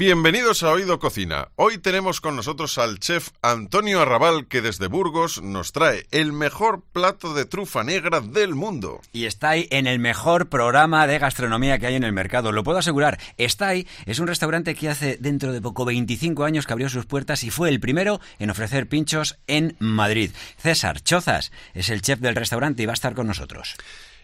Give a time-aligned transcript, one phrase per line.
[0.00, 1.48] Bienvenidos a Oído Cocina.
[1.56, 6.82] Hoy tenemos con nosotros al chef Antonio Arrabal que desde Burgos nos trae el mejor
[6.90, 9.02] plato de trufa negra del mundo.
[9.12, 12.64] Y está ahí en el mejor programa de gastronomía que hay en el mercado, lo
[12.64, 13.18] puedo asegurar.
[13.36, 17.04] Está ahí es un restaurante que hace dentro de poco 25 años que abrió sus
[17.04, 20.30] puertas y fue el primero en ofrecer pinchos en Madrid.
[20.56, 23.76] César Chozas es el chef del restaurante y va a estar con nosotros.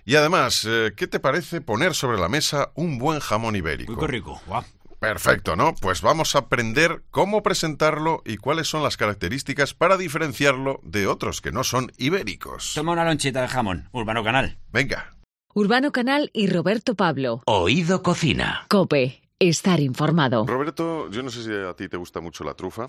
[0.06, 3.92] Y además, eh, ¿qué te parece poner sobre la mesa un buen jamón ibérico?
[3.92, 4.40] Muy rico.
[4.46, 4.64] Guau.
[4.98, 5.74] Perfecto, ¿no?
[5.74, 11.40] Pues vamos a aprender cómo presentarlo y cuáles son las características para diferenciarlo de otros
[11.40, 12.72] que no son ibéricos.
[12.74, 14.58] Toma una lonchita de jamón, Urbano Canal.
[14.72, 15.16] Venga.
[15.54, 17.42] Urbano Canal y Roberto Pablo.
[17.46, 18.66] Oído Cocina.
[18.68, 19.22] Cope.
[19.38, 20.46] Estar informado.
[20.46, 22.88] Roberto, yo no sé si a ti te gusta mucho la trufa.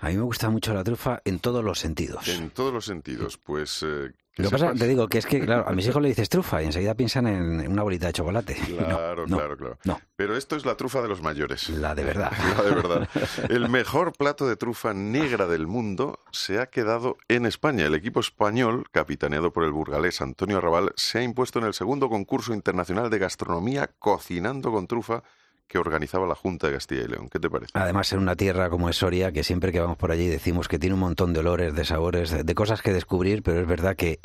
[0.00, 2.28] A mí me gusta mucho la trufa en todos los sentidos.
[2.28, 3.38] En todos los sentidos.
[3.38, 6.08] Pues eh, lo que pasa, te digo, que es que, claro, a mis hijos le
[6.08, 8.54] dices trufa y enseguida piensan en una bolita de chocolate.
[8.54, 9.78] Claro, claro, claro.
[9.84, 10.00] No.
[10.16, 11.68] Pero esto es la trufa de los mayores.
[11.68, 12.32] La de verdad.
[12.56, 13.08] La de verdad.
[13.48, 17.86] El mejor plato de trufa negra del mundo se ha quedado en España.
[17.86, 22.08] El equipo español, capitaneado por el burgalés Antonio Arrabal, se ha impuesto en el segundo
[22.08, 25.22] concurso internacional de gastronomía cocinando con trufa
[25.66, 27.28] que organizaba la Junta de Castilla y León.
[27.28, 27.70] ¿Qué te parece?
[27.74, 30.78] Además, en una tierra como es Soria, que siempre que vamos por allí decimos que
[30.78, 34.20] tiene un montón de olores, de sabores, de cosas que descubrir, pero es verdad que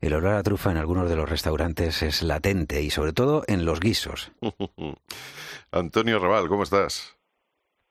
[0.00, 3.64] el olor a trufa en algunos de los restaurantes es latente y sobre todo en
[3.64, 4.32] los guisos.
[5.72, 7.16] Antonio Raval, ¿cómo estás?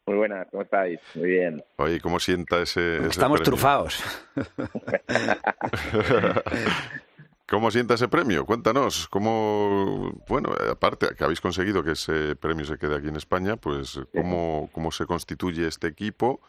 [0.07, 0.99] Muy buenas, ¿cómo estáis?
[1.16, 1.63] Muy bien.
[1.77, 3.05] Oye, ¿cómo sienta ese...
[3.05, 4.03] Estamos trufados.
[7.47, 8.45] ¿Cómo sienta ese premio?
[8.45, 13.58] Cuéntanos, cómo, bueno, aparte que habéis conseguido que ese premio se quede aquí en España,
[13.58, 16.39] pues cómo, cómo se constituye este equipo,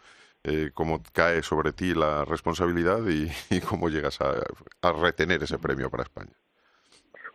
[0.44, 3.30] eh, cómo cae sobre ti la responsabilidad y,
[3.68, 6.32] cómo llegas a, retener ese premio para España.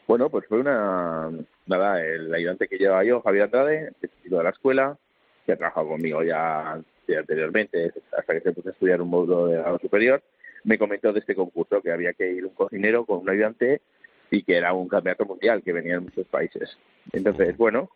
[0.08, 1.30] Bueno, pues fue una,
[1.66, 4.97] nada, el ayudante que llevaba yo, Javier Andrade, que de la escuela,
[5.45, 9.58] que ha trabajado conmigo ya anteriormente, hasta que se puso a estudiar un módulo de
[9.58, 10.22] grado superior,
[10.67, 13.81] me comentó de este concurso que había que ir un cocinero con un ayudante
[14.29, 16.78] y que era un campeonato mundial que venía de muchos países.
[17.13, 17.89] Entonces, bueno,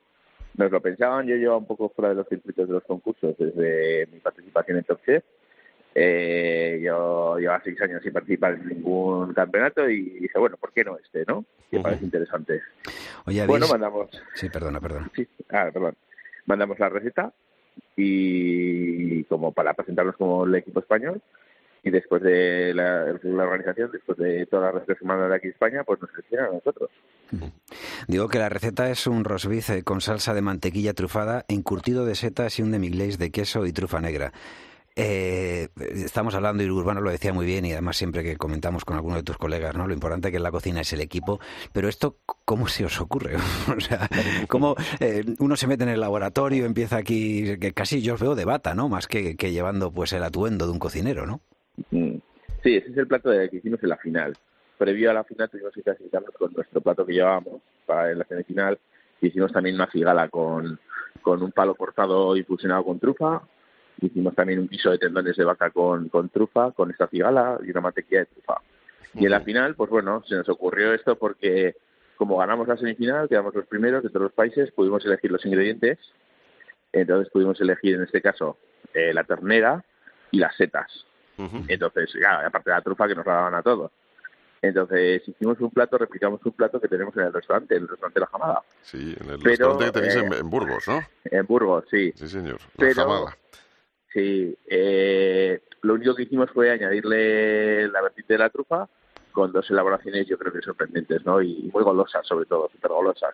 [0.56, 4.08] nos lo pensaban, yo llevaba un poco fuera de los circuitos de los concursos desde
[4.08, 5.22] mi participación en Top Chef.
[5.94, 10.86] Eh, yo llevaba seis años sin participar en ningún campeonato y dije, bueno, ¿por qué
[10.86, 11.44] no este, no?
[11.70, 12.62] Que parece interesante.
[13.26, 14.10] Oye, bueno, mandamos...
[14.36, 15.12] Sí, perdona, perdona.
[15.14, 15.98] Sí, ah, perdón.
[16.46, 17.34] Mandamos la receta
[17.98, 21.22] y como para presentarnos como el equipo español
[21.84, 25.84] y después de la, organización, después de todas las receta que de aquí en España,
[25.84, 26.90] pues nos eligieron a nosotros.
[28.08, 32.60] Digo que la receta es un rosbife con salsa de mantequilla trufada, encurtido de setas
[32.60, 34.32] y un demi de queso y trufa negra.
[34.96, 38.98] Eh, estamos hablando, y Urbano lo decía muy bien, y además siempre que comentamos con
[38.98, 39.88] alguno de tus colegas, ¿no?
[39.88, 41.40] Lo importante que en la cocina es el equipo,
[41.72, 43.38] pero esto, ¿cómo se os ocurre?
[43.76, 44.10] o sea,
[44.50, 48.36] ¿cómo eh, uno se mete en el laboratorio, empieza aquí, que casi yo os veo
[48.36, 48.90] de bata, ¿no?
[48.90, 51.42] Más que, que llevando pues el atuendo de un cocinero, ¿no?
[51.90, 52.18] Mm.
[52.64, 54.38] Sí, ese es el plato que hicimos en la final.
[54.78, 58.26] Previo a la final tuvimos que clasificarnos con nuestro plato que llevábamos para en la
[58.26, 58.80] semifinal.
[59.22, 60.80] Hicimos también una cigala con,
[61.22, 63.42] con un palo cortado y fusionado con trufa.
[64.00, 67.70] Hicimos también un piso de tendones de vaca con, con trufa, con esta cigala y
[67.72, 68.62] una mantequilla de trufa.
[69.14, 71.76] Y en la final, pues bueno, se nos ocurrió esto porque
[72.16, 75.98] como ganamos la semifinal, quedamos los primeros de todos los países, pudimos elegir los ingredientes.
[76.92, 78.58] Entonces pudimos elegir en este caso
[78.94, 79.84] eh, la ternera
[80.30, 81.06] y las setas.
[81.68, 83.92] Entonces, ya, aparte de la trufa que nos la daban a todos.
[84.62, 88.20] Entonces hicimos un plato, replicamos un plato que tenemos en el restaurante, en el restaurante
[88.20, 88.62] La Jamada.
[88.84, 91.02] Sí, en el restaurante que tenéis en, eh, Burgos, ¿no?
[91.26, 92.14] En Burgos, sí.
[92.16, 92.60] Sí, señor.
[92.78, 93.38] La Jamada.
[94.14, 98.88] Sí, eh, lo único que hicimos fue añadirle la vertiente de la trufa
[99.32, 101.42] con dos elaboraciones yo creo que sorprendentes, ¿no?
[101.42, 103.34] Y muy golosas, sobre todo, súper golosas.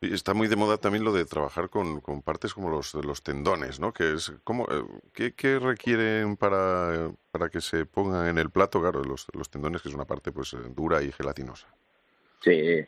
[0.00, 3.80] Está muy de moda también lo de trabajar con, con partes como los, los tendones,
[3.80, 3.92] ¿no?
[3.92, 8.80] Que es, ¿cómo, eh, qué, requieren para, para que se pongan en el plato?
[8.80, 11.66] Claro, los, los tendones, que es una parte pues eh, dura y gelatinosa.
[12.42, 12.84] Sí.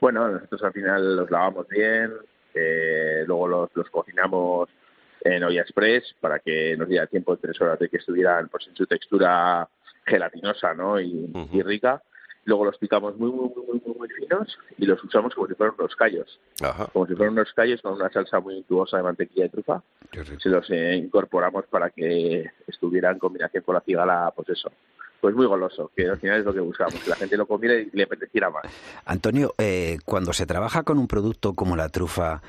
[0.00, 2.12] Bueno, nosotros al final los lavamos bien,
[2.54, 4.68] eh, luego los, los cocinamos
[5.22, 8.68] en olla express para que nos diera tiempo de tres horas de que estuvieran pues
[8.68, 9.68] en su textura
[10.04, 11.00] gelatinosa ¿no?
[11.00, 12.00] y, y rica
[12.44, 15.74] luego los picamos muy, muy, muy, muy, muy finos y los usamos como si fueran
[15.78, 16.38] unos callos.
[16.92, 19.82] Como si fueran unos callos con una salsa muy untuosa de mantequilla y trufa.
[20.38, 24.70] Se los eh, incorporamos para que estuviera en combinación con la cigala, pues eso.
[25.20, 27.76] Pues muy goloso, que al final es lo que buscamos, que la gente lo comiera
[27.76, 28.64] y le apeteciera más.
[29.06, 32.42] Antonio, eh, cuando se trabaja con un producto como la trufa,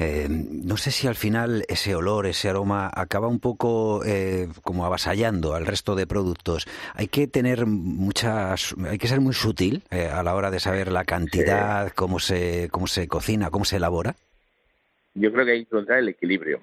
[0.00, 4.86] eh, no sé si al final ese olor, ese aroma acaba un poco eh, como
[4.86, 6.66] avasallando al resto de productos.
[6.94, 10.92] Hay que tener muchas, hay que ser muy sutil eh, a la hora de saber
[10.92, 14.14] la cantidad, cómo se, cómo se cocina, cómo se elabora.
[15.14, 16.62] Yo creo que hay que encontrar el equilibrio.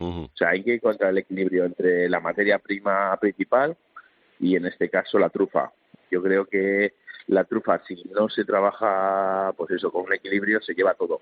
[0.00, 3.76] O sea, hay que encontrar el equilibrio entre la materia prima principal
[4.40, 5.70] y en este caso la trufa.
[6.10, 6.94] Yo creo que
[7.28, 11.20] la trufa, si no se trabaja, pues eso, con un equilibrio, se lleva todo.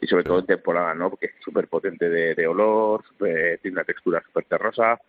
[0.00, 1.10] Y sobre todo en temporada, ¿no?
[1.10, 5.00] Porque es súper potente de, de olor, súper- tiene una textura súper terrosa.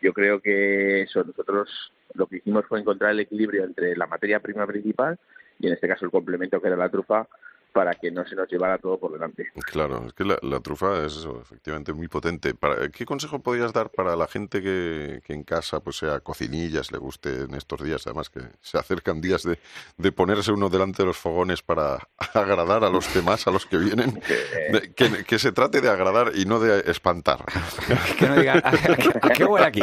[0.00, 4.40] Yo creo que eso, nosotros lo que hicimos fue encontrar el equilibrio entre la materia
[4.40, 5.18] prima principal
[5.58, 7.28] y en este caso el complemento que era la trufa
[7.72, 9.48] para que no se nos llevara todo por delante.
[9.66, 12.54] Claro, es que la, la trufa es eso, efectivamente muy potente.
[12.54, 16.92] Para, ¿Qué consejo podrías dar para la gente que, que en casa pues sea cocinillas,
[16.92, 19.58] le guste en estos días, además que se acercan días de,
[19.96, 21.98] de ponerse uno delante de los fogones para
[22.34, 24.20] agradar a los demás, a los que vienen?
[24.72, 27.44] De- que, que se trate de agradar y no de espantar.
[28.18, 29.80] Que no diga, "¿A qué- a qué huele aquí?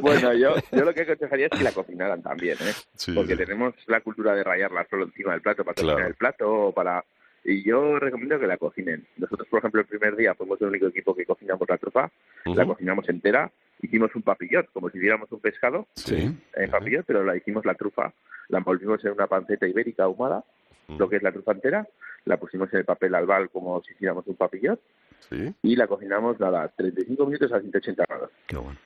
[0.00, 2.72] bueno, yo, yo lo que aconsejaría es que la cocinaran también, ¿eh?
[2.96, 3.38] Sí, Porque sí.
[3.38, 5.90] tenemos la cultura de rayarla solo encima del plato para Claro.
[5.92, 7.04] cocinar el plato o para...
[7.44, 9.04] Y yo recomiendo que la cocinen.
[9.16, 12.08] Nosotros, por ejemplo, el primer día fuimos el único equipo que cocinamos la trufa,
[12.44, 13.50] la cocinamos entera,
[13.80, 16.38] hicimos un papillot, como si hiciéramos un pescado Sí.
[16.54, 18.12] en papillot, pero la hicimos la trufa,
[18.48, 20.44] la envolvimos en una panceta ibérica ahumada,
[20.88, 20.98] Ujú.
[21.00, 21.88] lo que es la trufa entera,
[22.26, 24.80] la pusimos en el papel albal como si hiciéramos un papillot
[25.28, 25.52] Sí.
[25.62, 28.30] y la cocinamos, nada, 35 minutos a 180 grados.
[28.46, 28.78] Qué bueno.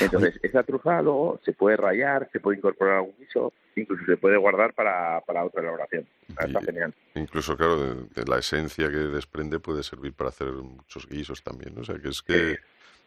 [0.00, 4.16] Entonces, esa trufa luego se puede rayar, se puede incorporar a un guiso, incluso se
[4.16, 6.06] puede guardar para, para otra elaboración.
[6.36, 6.94] Ah, Está Y- genial.
[7.14, 11.74] Incluso, claro, de, de la esencia que desprende puede servir para hacer muchos guisos también.
[11.74, 11.82] ¿no?
[11.82, 12.58] O sea, que es que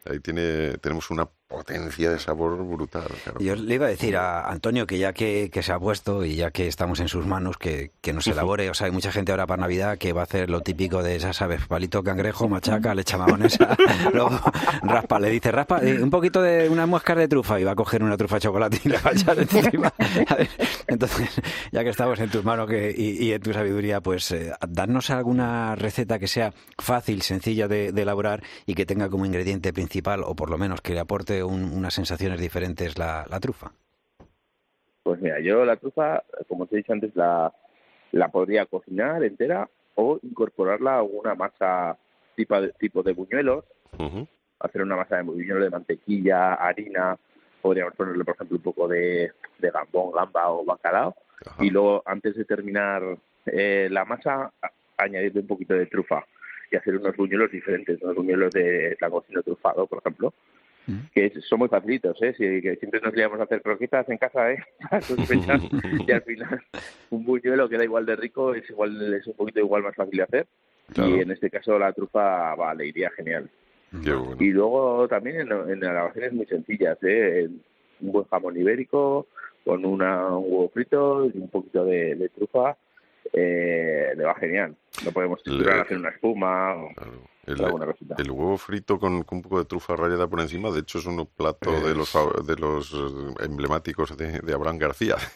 [0.05, 3.07] ahí tiene tenemos una potencia de sabor brutal.
[3.23, 3.39] Claro.
[3.39, 6.35] Yo le iba a decir a Antonio que ya que, que se ha puesto y
[6.35, 8.69] ya que estamos en sus manos, que, que nos elabore.
[8.69, 11.17] O sea, hay mucha gente ahora para Navidad que va a hacer lo típico de,
[11.17, 13.75] ya sabes, palito cangrejo, machaca, le echa mayonesa,
[14.13, 14.39] luego
[14.83, 17.75] raspa, le dice, raspa eh, un poquito de una muesca de trufa y va a
[17.75, 19.93] coger una trufa de chocolate y le va a echar encima.
[20.27, 20.49] A ver,
[20.87, 21.29] Entonces,
[21.71, 25.09] ya que estamos en tus manos que, y, y en tu sabiduría, pues eh, darnos
[25.09, 30.23] alguna receta que sea fácil, sencilla de, de elaborar y que tenga como ingrediente principal,
[30.23, 33.71] o por lo menos que le aporte un- unas sensaciones diferentes la, la trufa.
[35.03, 37.53] Pues mira, yo la trufa, como te he dicho antes, la,
[38.11, 41.97] la podría cocinar entera o incorporarla a una masa
[42.35, 43.63] tipo de, tipo de buñuelos,
[44.59, 47.17] hacer una masa de buñuelo de mantequilla, harina,
[47.61, 51.15] podríamos ponerle, por ejemplo, un poco de, de gambón, gamba o bacalao,
[51.45, 51.63] Ajá.
[51.63, 53.03] y luego, antes de terminar
[53.45, 54.51] eh, la masa,
[54.97, 56.25] añadirle un poquito de trufa
[56.71, 60.33] y hacer unos buñuelos diferentes, unos buñuelos de langostino trufado, por ejemplo.
[61.13, 62.33] Que es- son muy facilitos, ¿eh?
[62.37, 64.57] Si, que siempre nos a hacer croquetas en casa, ¿eh?
[66.07, 66.61] Y al final
[67.09, 70.23] un buñuelo queda igual de rico, es igual es un poquito igual más fácil de
[70.23, 70.47] hacer,
[70.93, 71.15] Claro.
[71.17, 73.49] y en este caso la trufa va, le iría genial.
[73.91, 74.35] Bueno.
[74.39, 77.47] Y luego también en, en elaboraciones muy sencillas, ¿eh?
[78.01, 79.27] un buen jamón ibérico
[79.63, 82.77] con una, un huevo frito y un poquito de, de trufa,
[83.33, 84.75] eh, le va genial.
[85.03, 87.11] Lo podemos Le- triturar, hacer una espuma o Claro.
[87.47, 87.57] El,
[88.17, 91.05] el huevo frito con, con un poco de trufa rallada por encima, de hecho es
[91.05, 92.11] un plato de los
[92.45, 95.15] de los eh, emblemáticos de, de Abraham García.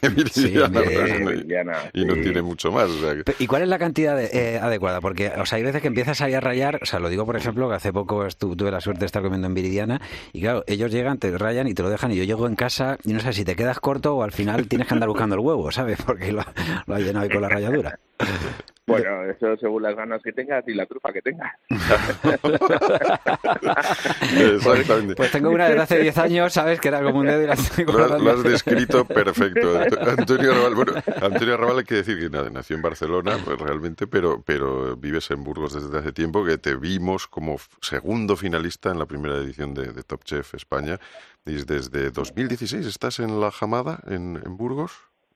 [1.94, 2.20] Y, no sí.
[2.22, 2.88] tiene mucho más.
[2.90, 5.00] o sea que- ¿Y cuál es la cantidad de- eh, adecuada?
[5.00, 7.36] Porque, o sea, hay veces que empiezas ahí a rayar, o sea, lo digo por
[7.36, 10.00] ejemplo, que hace poco estu- tuve la suerte de estar comiendo en Viridiana,
[10.32, 12.98] y claro, ellos llegan, te rayan y te lo dejan, y yo llego en casa
[13.04, 15.40] y no sé si te quedas corto o al final tienes que andar buscando el
[15.40, 15.98] huevo, ¿sabes?
[16.04, 16.42] Porque lo,
[16.86, 17.98] lo has llenado ahí con la ralladura.
[18.90, 21.52] Bueno, eso según las ganas que tengas y la trufa que tengas.
[24.32, 25.14] Exactamente.
[25.14, 26.80] Pues tengo una desde hace 10 años, ¿sabes?
[26.80, 29.78] Que era como un dedo y la estoy Lo lo has descrito perfecto.
[29.80, 33.58] Ant- Antonio Arrabal, bueno, Antonio Arrabal hay que decir que nada, nació en Barcelona, pues
[33.58, 38.90] realmente, pero, pero vives en Burgos desde hace tiempo, que te vimos como segundo finalista
[38.90, 40.98] en la primera edición de, de Top Chef España.
[41.46, 44.92] Y desde 2016 estás en La Jamada, en, en Burgos.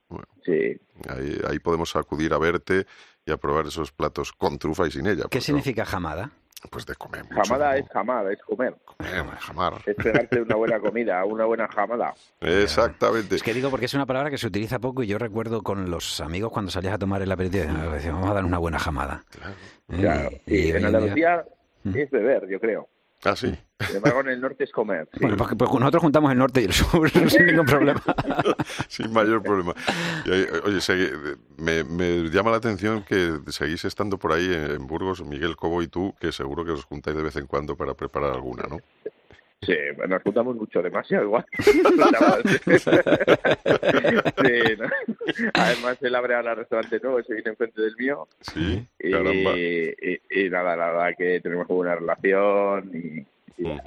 [0.09, 0.77] Bueno, Sí,
[1.09, 2.85] ahí, ahí podemos acudir a verte
[3.25, 5.23] y a probar esos platos con trufa y sin ella.
[5.23, 5.57] ¿Qué pues, ¿no?
[5.57, 6.31] significa jamada?
[6.71, 7.35] Pues de comer mucho.
[7.43, 7.77] jamada ¿no?
[7.77, 8.75] es jamada, es comer.
[8.85, 9.73] Comer, jamar.
[9.85, 12.13] Es pegarte una buena comida, una buena jamada.
[12.39, 13.35] Exactamente.
[13.35, 15.89] Es que digo porque es una palabra que se utiliza poco y yo recuerdo con
[15.91, 19.23] los amigos cuando salías a tomar el aperitivo, decíamos, vamos a dar una buena jamada.
[19.29, 19.53] Claro.
[19.89, 19.97] ¿Eh?
[19.99, 20.29] Claro.
[20.47, 21.45] Y- Y y hoy en día- Andalucía
[21.83, 21.97] ¿Mm?
[21.97, 22.89] es beber, yo creo.
[23.25, 23.53] Ah, sí.
[23.87, 25.09] Sin embargo, en el norte es comer.
[25.13, 25.19] sí.
[25.21, 28.01] Bueno, pues, pues nosotros juntamos el norte y el sur sin ningún problema.
[28.87, 29.73] Sin mayor problema.
[30.25, 34.87] Y, oye, segui- me, me llama la atención que seguís estando por ahí en, en
[34.87, 37.93] Burgos, Miguel Cobo y tú, que seguro que os juntáis de vez en cuando para
[37.95, 38.77] preparar alguna, ¿no?
[39.61, 39.75] Sí,
[40.07, 41.45] nos juntamos mucho, demasiado igual.
[41.59, 41.81] sí,
[44.77, 44.89] ¿no?
[45.53, 48.27] Además, él abre ahora el restaurante nuevo, se viene enfrente del mío.
[48.41, 49.11] Sí, Y,
[50.01, 53.25] y- y nada, la verdad que tenemos buena relación y,
[53.57, 53.79] y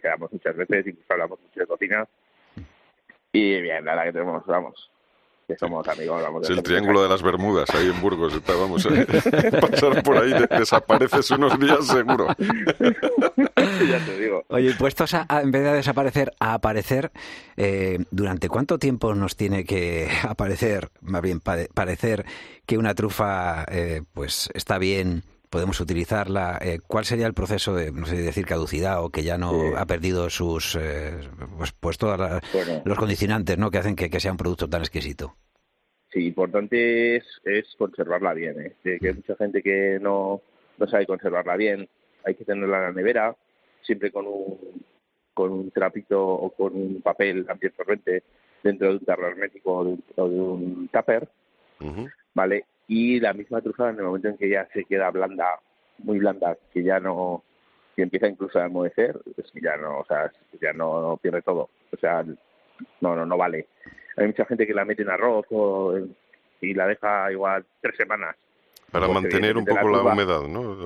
[0.00, 2.06] quedamos muchas veces, incluso hablamos mucho de cocina.
[3.32, 4.90] Y bien, nada que tenemos, vamos,
[5.52, 6.22] que somos amigos.
[6.22, 8.34] Vamos, es el triángulo de las Bermudas, ahí en Burgos.
[8.34, 8.90] Está, vamos a
[9.60, 12.28] pasar por ahí, desapareces unos días seguro.
[12.38, 14.44] ya te digo.
[14.48, 17.12] Oye, puestos a, en vez de desaparecer, a aparecer,
[17.56, 22.24] eh, ¿durante cuánto tiempo nos tiene que aparecer, más bien parecer,
[22.66, 26.58] que una trufa eh, pues está bien podemos utilizarla.
[26.62, 29.84] Eh, ¿Cuál sería el proceso de, no sé decir caducidad o que ya no ha
[29.84, 31.12] perdido sus, eh,
[31.58, 32.18] pues, pues todos
[32.84, 33.70] los condicionantes ¿no?
[33.70, 35.36] que hacen que, sea un producto tan exquisito?
[36.10, 38.60] Sí, importante es, es conservarla bien.
[38.60, 38.76] ¿eh?
[38.82, 40.40] Que hay mucha gente que no,
[40.78, 41.86] no sabe conservarla bien.
[42.24, 43.36] Hay que tenerla en la nevera,
[43.82, 44.58] siempre con un,
[45.34, 48.22] con un trapito o con un papel antiabsorbente
[48.62, 51.28] dentro de un tarro hermético o de un, tupper,
[52.32, 52.64] ¿vale?
[52.88, 55.60] Y la misma trufa en el momento en que ya se queda blanda,
[55.98, 57.42] muy blanda, que ya no,
[57.96, 61.70] que empieza incluso a enmohecer, es que ya no, o sea, ya no, pierde todo,
[61.90, 62.24] o sea,
[63.00, 63.68] no, no, no vale.
[64.16, 65.98] Hay mucha gente que la mete en arroz o
[66.60, 68.36] y la deja igual tres semanas.
[68.90, 70.76] Para mantener un poco la, humedad, ¿no?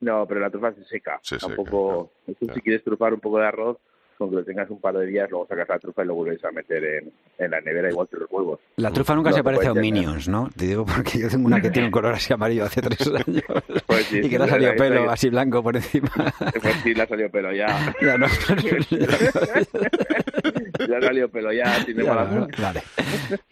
[0.00, 1.18] No, pero la trufa se seca.
[1.22, 3.78] Se Tampoco, si quieres trufar un poco de arroz,
[4.16, 6.44] con que lo tengas un par de días, luego sacas la trufa y lo vuelves
[6.44, 8.60] a meter en, en la nevera igual que los huevos.
[8.76, 10.50] La trufa nunca se parece a un Minions, ¿no?
[10.56, 13.44] Te digo porque yo tengo una que tiene un color así amarillo hace tres años
[13.86, 16.10] pues y que le ha salido pelo así blanco por encima.
[16.62, 17.66] Pues sí, le ha salido pelo ya.
[18.00, 18.26] ya no.
[20.88, 22.82] ya ha salido pelo ya, tiene mala Vale.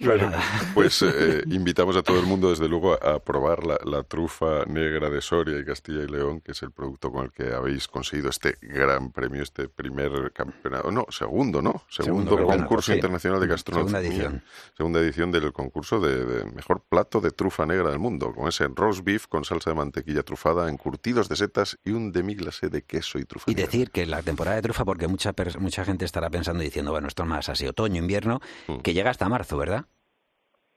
[0.01, 0.33] Bueno,
[0.75, 5.11] pues eh, invitamos a todo el mundo desde luego a probar la, la trufa negra
[5.11, 8.31] de Soria y Castilla y León, que es el producto con el que habéis conseguido
[8.31, 10.54] este gran premio, este primer campeonato
[10.93, 11.83] no, segundo, ¿no?
[11.89, 14.01] Segundo, concurso internacional de gastronomía.
[14.01, 14.43] Segunda edición.
[14.77, 19.05] Segunda edición del concurso de, mejor plato de trufa negra del mundo, con ese roast
[19.05, 23.19] beef con salsa de mantequilla trufada, encurtidos de setas y un demi glacé de queso
[23.19, 23.51] y trufa.
[23.51, 26.93] Y decir que la temporada de trufa, porque mucha mucha gente estará pensando y diciendo,
[26.93, 28.79] bueno, esto es más así otoño, invierno, mm.
[28.79, 29.87] que llega hasta marzo, ¿verdad?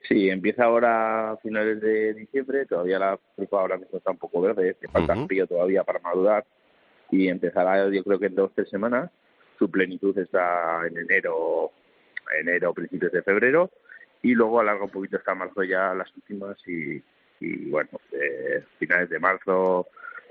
[0.08, 4.42] Sí, empieza ahora a finales de diciembre, todavía la trufa ahora mismo está un poco
[4.42, 6.46] verde, que falta frío todavía para madurar
[7.12, 9.12] y empezará yo creo que en dos o tres semanas
[9.58, 11.72] su plenitud está en enero,
[12.40, 13.72] enero, principios de febrero,
[14.22, 17.02] y luego alarga un poquito hasta marzo ya las últimas y,
[17.70, 19.88] bueno, eh, finales de marzo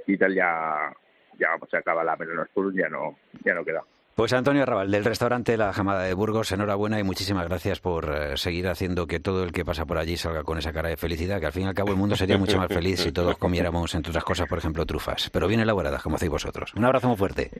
[0.06, 0.92] y tal ya
[1.38, 3.84] ya se acaba la Melonos ya no, ya no queda.
[4.16, 8.38] Pues Antonio Raval, del restaurante La Jamada de Burgos, enhorabuena y muchísimas gracias por eh,
[8.38, 11.38] seguir haciendo que todo el que pasa por allí salga con esa cara de felicidad,
[11.38, 13.94] que al fin y al cabo el mundo sería mucho más feliz si todos comiéramos,
[13.94, 16.72] entre otras cosas, por ejemplo, trufas, pero bien elaboradas, como hacéis vosotros.
[16.74, 17.50] Un abrazo muy fuerte.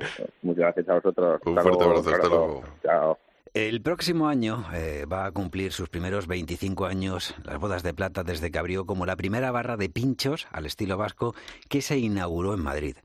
[0.41, 1.43] Muchas gracias a vosotros.
[1.45, 2.63] Un fuerte abrazo, hasta luego.
[2.83, 3.19] Chao.
[3.57, 8.23] El próximo año eh, va a cumplir sus primeros 25 años las bodas de plata
[8.23, 11.35] desde que abrió como la primera barra de pinchos al estilo vasco
[11.71, 12.97] que se inauguró en Madrid.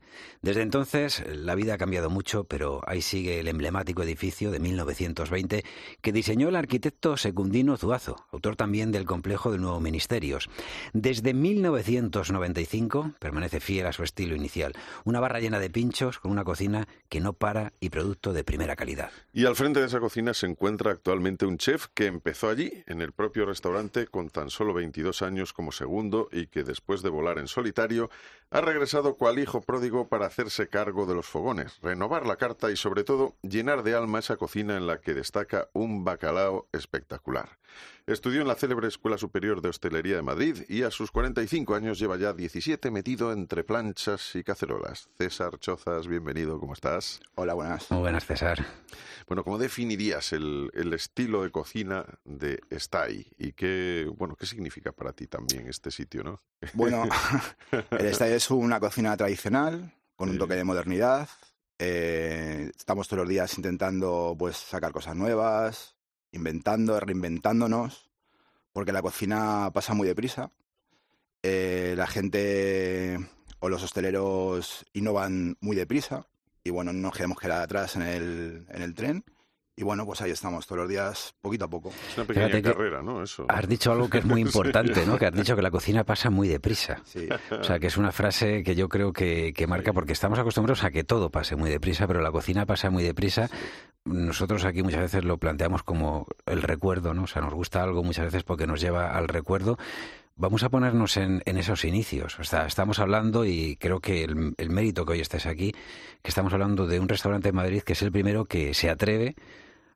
[0.42, 5.64] Desde entonces la vida ha cambiado mucho, pero ahí sigue el emblemático edificio de 1920
[6.02, 10.50] que diseñó el arquitecto Secundino Zuazo, autor también del complejo de Nuevo Ministerios.
[10.92, 16.44] Desde 1995 permanece fiel a su estilo inicial, una barra llena de pinchos con una
[16.44, 19.12] cocina que no para y producto de primera calidad.
[19.32, 23.00] Y al frente de esa cocina se encuentra actualmente un chef que empezó allí, en
[23.00, 27.38] el propio restaurante, con tan solo 22 años como segundo y que después de volar
[27.38, 28.10] en solitario
[28.52, 32.76] ha regresado cual hijo pródigo para hacerse cargo de los fogones, renovar la carta y
[32.76, 37.48] sobre todo llenar de alma esa cocina en la que destaca un bacalao espectacular.
[38.06, 41.98] Estudió en la célebre Escuela Superior de Hostelería de Madrid y a sus 45 años
[41.98, 45.08] lleva ya 17 metido entre planchas y cacerolas.
[45.16, 47.20] César Chozas, bienvenido, ¿cómo estás?
[47.36, 47.90] Hola, buenas.
[47.90, 48.66] Muy buenas, César.
[49.28, 53.30] Bueno, ¿cómo definirías el, estilo de cocina de Stay?
[53.38, 56.40] ¿Y qué, bueno, qué significa para ti también este sitio, no?
[56.74, 57.04] Bueno,
[57.92, 61.28] el Stay es una cocina tradicional con un toque de modernidad.
[61.78, 65.94] Eh, estamos todos los días intentando pues sacar cosas nuevas,
[66.32, 68.10] inventando, reinventándonos,
[68.72, 70.50] porque la cocina pasa muy deprisa.
[71.44, 73.16] Eh, la gente
[73.60, 76.26] o los hosteleros innovan muy deprisa
[76.64, 79.24] y bueno, no nos quedamos quedar atrás en el, en el tren.
[79.74, 81.90] Y bueno, pues ahí estamos todos los días, poquito a poco.
[82.10, 83.22] Es una pequeña carrera, ¿no?
[83.22, 83.46] Eso.
[83.48, 85.16] Has dicho algo que es muy importante, ¿no?
[85.16, 87.00] Que has dicho que la cocina pasa muy deprisa.
[87.04, 87.26] Sí.
[87.50, 90.84] O sea, que es una frase que yo creo que, que marca, porque estamos acostumbrados
[90.84, 93.48] a que todo pase muy deprisa, pero la cocina pasa muy deprisa.
[94.04, 97.22] Nosotros aquí muchas veces lo planteamos como el recuerdo, ¿no?
[97.22, 99.78] O sea, nos gusta algo muchas veces porque nos lleva al recuerdo,
[100.36, 102.38] Vamos a ponernos en, esos inicios.
[102.38, 105.72] O sea, estamos hablando, y creo que el, mérito que hoy estés aquí,
[106.22, 109.36] que estamos hablando de un restaurante en Madrid que es el primero que se atreve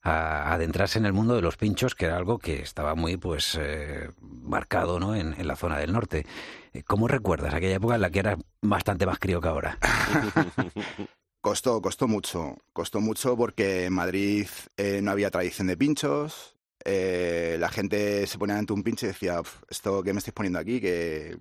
[0.02, 3.58] a adentrarse en el mundo de los pinchos, que era algo que estaba muy pues
[3.60, 5.16] eh, marcado ¿no?
[5.16, 6.26] En, la zona del norte.
[6.72, 9.78] Eh, ¿Cómo recuerdas aquella época en la que era bastante más crío que ahora?
[11.40, 12.58] costó, costó mucho.
[12.72, 16.55] Costó mucho porque en Madrid eh, no había tradición de pinchos,
[16.86, 20.34] eh, la gente se ponía ante un pinche y decía, "Uf, esto que me estáis
[20.34, 21.36] poniendo aquí, que,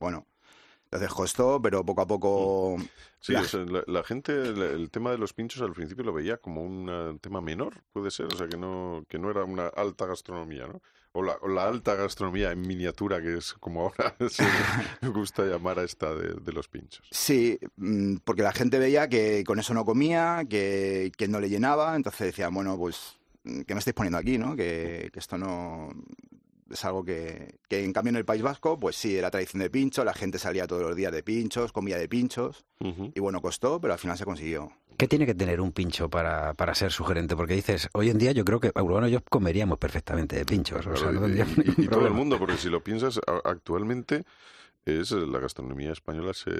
[0.00, 0.26] bueno,
[0.84, 2.76] entonces costó, pero poco a poco...
[3.20, 6.04] Sí, la- o sea, la, la gente, el, el tema de los pinchos al principio
[6.04, 9.30] lo veía como un eh, tema menor, puede ser, o sea, que no, que no
[9.30, 10.80] era una alta gastronomía, ¿no?
[11.12, 14.44] O la, o la alta gastronomía en miniatura, que es como ahora se
[15.02, 17.06] me gusta llamar a esta de, de los pinchos.
[17.10, 21.48] Sí, mm, porque la gente veía que con eso no comía, que, que no le
[21.50, 23.16] llenaba, entonces decían, bueno, pues,
[23.66, 24.54] ¿qué me estáis poniendo aquí, no?
[24.56, 25.90] Que, que esto no...
[26.70, 29.70] Es algo que, que en cambio en el País Vasco, pues sí, era tradición de
[29.70, 33.80] pincho, la gente salía todos los días de pinchos, comía de pinchos, y bueno, costó,
[33.80, 34.70] pero al final se consiguió.
[34.98, 37.34] ¿Qué tiene que tener un pincho para, para ser sugerente?
[37.36, 40.86] Porque dices, hoy en día yo creo que Urbano y yo comeríamos perfectamente de pinchos.
[40.86, 41.34] O sea, Claro, no
[41.78, 44.24] y- todo el mundo, porque si lo piensas, actualmente
[44.88, 46.50] es eh, la gastronomía española se,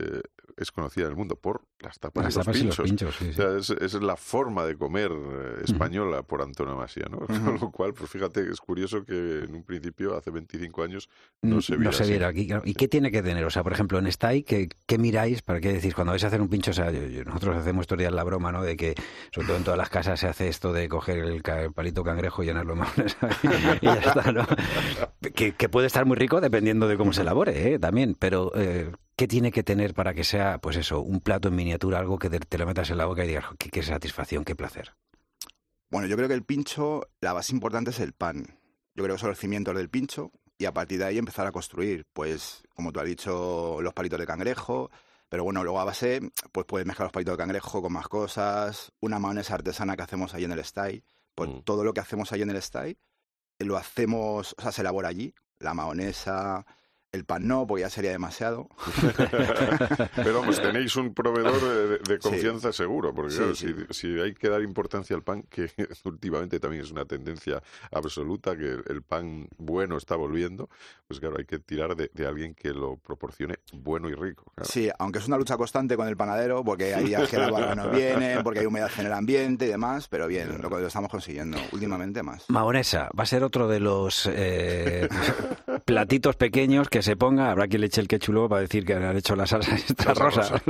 [0.57, 3.17] es conocida en el mundo por las tapas, Las y, los tapas y los pinchos.
[3.17, 3.33] pinchos, sí, O
[3.67, 7.19] sea, es, es la forma de comer eh, española por antonomasia, ¿no?
[7.27, 11.09] Con lo cual, pues fíjate, es curioso que en un principio, hace 25 años,
[11.43, 12.05] no se viera así.
[12.11, 12.47] viera aquí.
[12.47, 12.63] claro.
[12.65, 13.45] ¿Y qué tiene que tener?
[13.45, 15.43] O sea, por ejemplo, en Stay, ¿qué, qué miráis?
[15.43, 15.95] ¿Para qué decís?
[15.95, 18.25] Cuando vais a hacer un pincho, o sea, yo- yo- nosotros hacemos estos días la
[18.25, 18.63] broma, ¿no?
[18.63, 18.95] De que,
[19.33, 21.43] sobre todo en todas las casas, se hace esto de coger el,
[21.73, 23.17] palito cangrejo y llenarlo mamones
[23.81, 24.47] y ya está, ¿no?
[25.35, 27.79] Que, que puede estar muy rico dependiendo de cómo se elabore, ¿eh?
[27.79, 31.57] También, pero eh, ¿qué tiene que tener para que sea, pues eso, un plato en
[31.57, 34.55] miniatura, algo que te, lo metas en la boca y digas, qué, qué satisfacción, qué
[34.55, 34.95] placer?
[35.91, 38.59] Bueno, yo creo que el pincho, la base importante es el pan.
[38.95, 41.53] Yo creo que son los cimientos del pincho y a partir de ahí empezar a
[41.53, 42.05] construir.
[42.13, 44.91] Pues, como tú has dicho, los palitos de cangrejo.
[45.31, 46.21] Pero bueno, luego a base,
[46.53, 48.93] pues puedes mezclar los palitos de cangrejo con más cosas.
[49.01, 51.05] Una mayonesa artesana que hacemos ahí en el style.
[51.35, 51.61] Pues Mm.
[51.63, 52.99] todo lo que hacemos ahí en el style
[53.61, 55.35] lo hacemos, o sea, se elabora allí.
[55.59, 56.65] La mayonesa,
[57.13, 58.69] el pan no, porque ya sería demasiado.
[60.17, 62.29] Pero vamos, tenéis un proveedor de, de- de Sí.
[62.29, 63.75] confianza seguro, porque Sí, claro, sí.
[63.91, 65.71] Si, si hay que dar importancia al pan, que
[66.05, 67.63] últimamente también es una tendencia
[67.93, 70.69] absoluta, que el pan bueno está volviendo,
[71.07, 74.53] pues claro, hay que tirar de, de alguien que lo proporcione bueno y rico.
[74.55, 74.71] claro.
[74.71, 77.75] Sí, aunque es una lucha constante con el panadero, porque hay días que la barra
[77.75, 81.11] no viene, porque hay humedad en el ambiente y demás, pero bien, lo, lo estamos
[81.11, 82.45] consiguiendo últimamente más.
[82.49, 85.09] Mahonesa va a ser otro de los eh,
[85.85, 87.51] platitos pequeños que se ponga.
[87.51, 90.15] Habrá quien le eche el ketchup luego para decir que han hecho la salsa esta
[90.15, 90.61] rosa.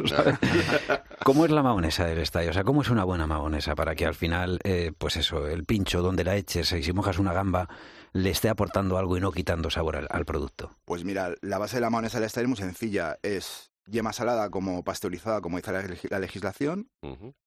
[1.25, 2.51] ¿Cómo es la mahonesa del estadio?
[2.51, 5.65] O sea, ¿cómo es una buena mahonesa para que al final, eh, pues eso, el
[5.65, 7.69] pincho donde la eches y si mojas una gamba
[8.13, 10.71] le esté aportando algo y no quitando sabor al, al producto?
[10.85, 13.19] Pues mira, la base de la mayonesa del style es muy sencilla.
[13.23, 16.89] Es yema salada como pasteurizada, como dice la, leg- la legislación,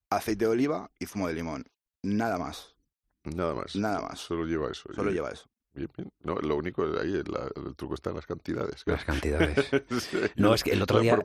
[0.09, 1.65] aceite de oliva y zumo de limón.
[2.03, 2.75] Nada más,
[3.23, 3.75] Nada más.
[3.75, 4.19] nada más.
[4.19, 4.89] Solo lleva eso.
[4.93, 5.49] Solo lleva eso.
[5.73, 6.11] Bien, bien.
[6.23, 8.83] No, lo único es ahí, la- el truco está en las cantidades.
[8.85, 9.55] Las cantidades.
[10.01, 11.17] Sí, No, es que el otro día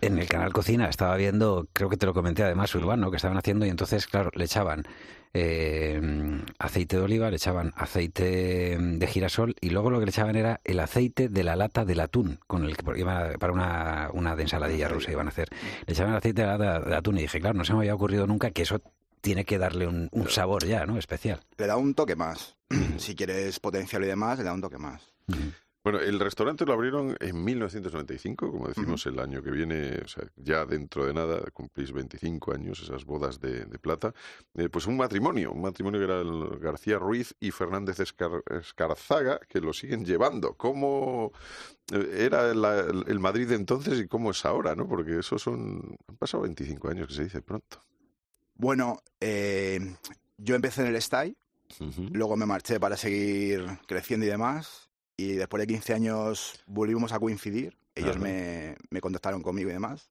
[0.00, 3.36] en el canal Cocina estaba viendo, creo que te lo comenté además, Urbano, que estaban
[3.38, 4.84] haciendo y entonces, claro, le echaban
[5.34, 6.00] eh,
[6.58, 10.60] aceite de oliva, le echaban aceite de girasol y luego lo que le echaban era
[10.64, 14.10] el aceite de la lata del atún, con el que porque iban a- para una,
[14.12, 15.48] una de ensaladilla rusa iban a hacer.
[15.86, 17.80] Le echaban el aceite de la lata de atún y dije, claro, no se me
[17.80, 18.80] había ocurrido nunca que eso
[19.26, 20.98] tiene que darle un, un sabor ya, ¿no?
[20.98, 21.40] Especial.
[21.58, 22.54] Le da un toque más.
[22.96, 25.02] si quieres potenciarlo y demás, le da un toque más.
[25.82, 30.22] Bueno, el restaurante lo abrieron en 1995, como decimos, el año que viene, o sea,
[30.36, 34.14] ya dentro de nada, cumplís 25 años, esas bodas de, de plata.
[34.54, 39.40] Eh, pues un matrimonio, un matrimonio que era el García Ruiz y Fernández Escar- Escarzaga,
[39.48, 40.54] que lo siguen llevando.
[40.54, 41.32] ¿Cómo
[41.92, 44.86] eh, era la- el Madrid de entonces y cómo es ahora, no?
[44.86, 45.96] Porque eso son...
[46.08, 47.80] Han pasado 25 años, que se dice pronto.
[48.56, 49.78] Bueno, eh,
[50.38, 51.36] yo empecé en el style,
[51.80, 52.08] Ujú.
[52.10, 54.88] luego me marché para seguir creciendo y demás.
[55.16, 57.76] Y después de 15 años volvimos a coincidir.
[57.94, 60.10] Ellos me, me contactaron conmigo y demás.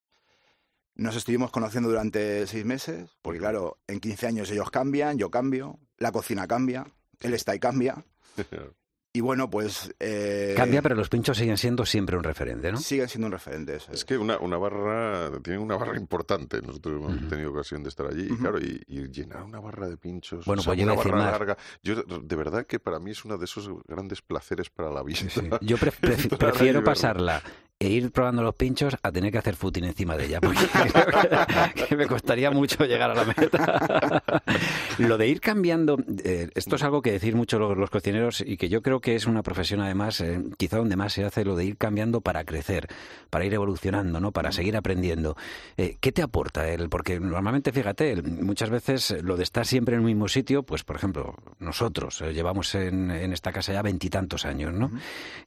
[0.95, 5.77] Nos estuvimos conociendo durante seis meses, porque claro, en 15 años ellos cambian, yo cambio,
[5.97, 6.87] la cocina cambia,
[7.19, 8.03] el style cambia.
[9.15, 9.93] Y bueno, pues...
[9.99, 12.77] eh, Cambia, pero los pinchos siguen siendo siempre un referente, ¿no?
[12.77, 13.75] Siguen siendo un referente.
[13.77, 14.05] eso Es es.
[14.05, 16.61] que una, una barra, tienen una barra importante.
[16.61, 18.27] Nosotros hemos tenido ocasión de estar allí.
[18.29, 20.45] Y claro, y, y llenar una barra de pinchos.
[20.45, 21.31] Bueno, o sea, pues una barra más.
[21.31, 21.57] larga.
[21.81, 25.29] Yo, de verdad que para mí es uno de esos grandes placeres para la vista.
[25.29, 25.49] Sí, sí.
[25.65, 27.41] Yo pre- prefiero pasarla
[27.77, 30.65] e ir probando los pinchos a tener que hacer footing encima de ella, porque
[31.73, 34.23] creo que, me costaría mucho llegar a la meta.
[34.97, 38.55] Lo de ir cambiando, eh, esto es algo que decir mucho los, los cocineros y
[38.55, 41.57] que yo creo que es una profesión además, eh, quizá donde más se hace lo
[41.57, 42.87] de ir cambiando para crecer,
[43.29, 44.31] para ir evolucionando, ¿no?
[44.31, 45.35] para seguir aprendiendo.
[45.75, 46.87] Eh, ¿Qué te aporta él?
[46.87, 50.95] Porque normalmente, fíjate, muchas veces lo de estar siempre en el mismo sitio, pues por
[50.95, 54.91] ejemplo, nosotros eh, llevamos en, en esta casa ya veintitantos años, ¿no?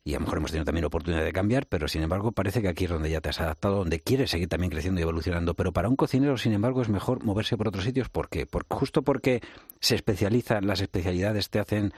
[0.04, 2.68] y a lo mejor hemos tenido también oportunidad de cambiar, pero sin embargo parece que
[2.68, 5.54] aquí es donde ya te has adaptado, donde quieres seguir también creciendo y evolucionando.
[5.54, 8.08] Pero para un cocinero, sin embargo, es mejor moverse por otros sitios.
[8.08, 8.46] ¿Por qué?
[8.46, 9.40] Por, justo porque
[9.80, 11.92] se especializan, las especialidades te hacen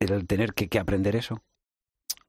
[0.00, 1.42] el tener que, que aprender eso?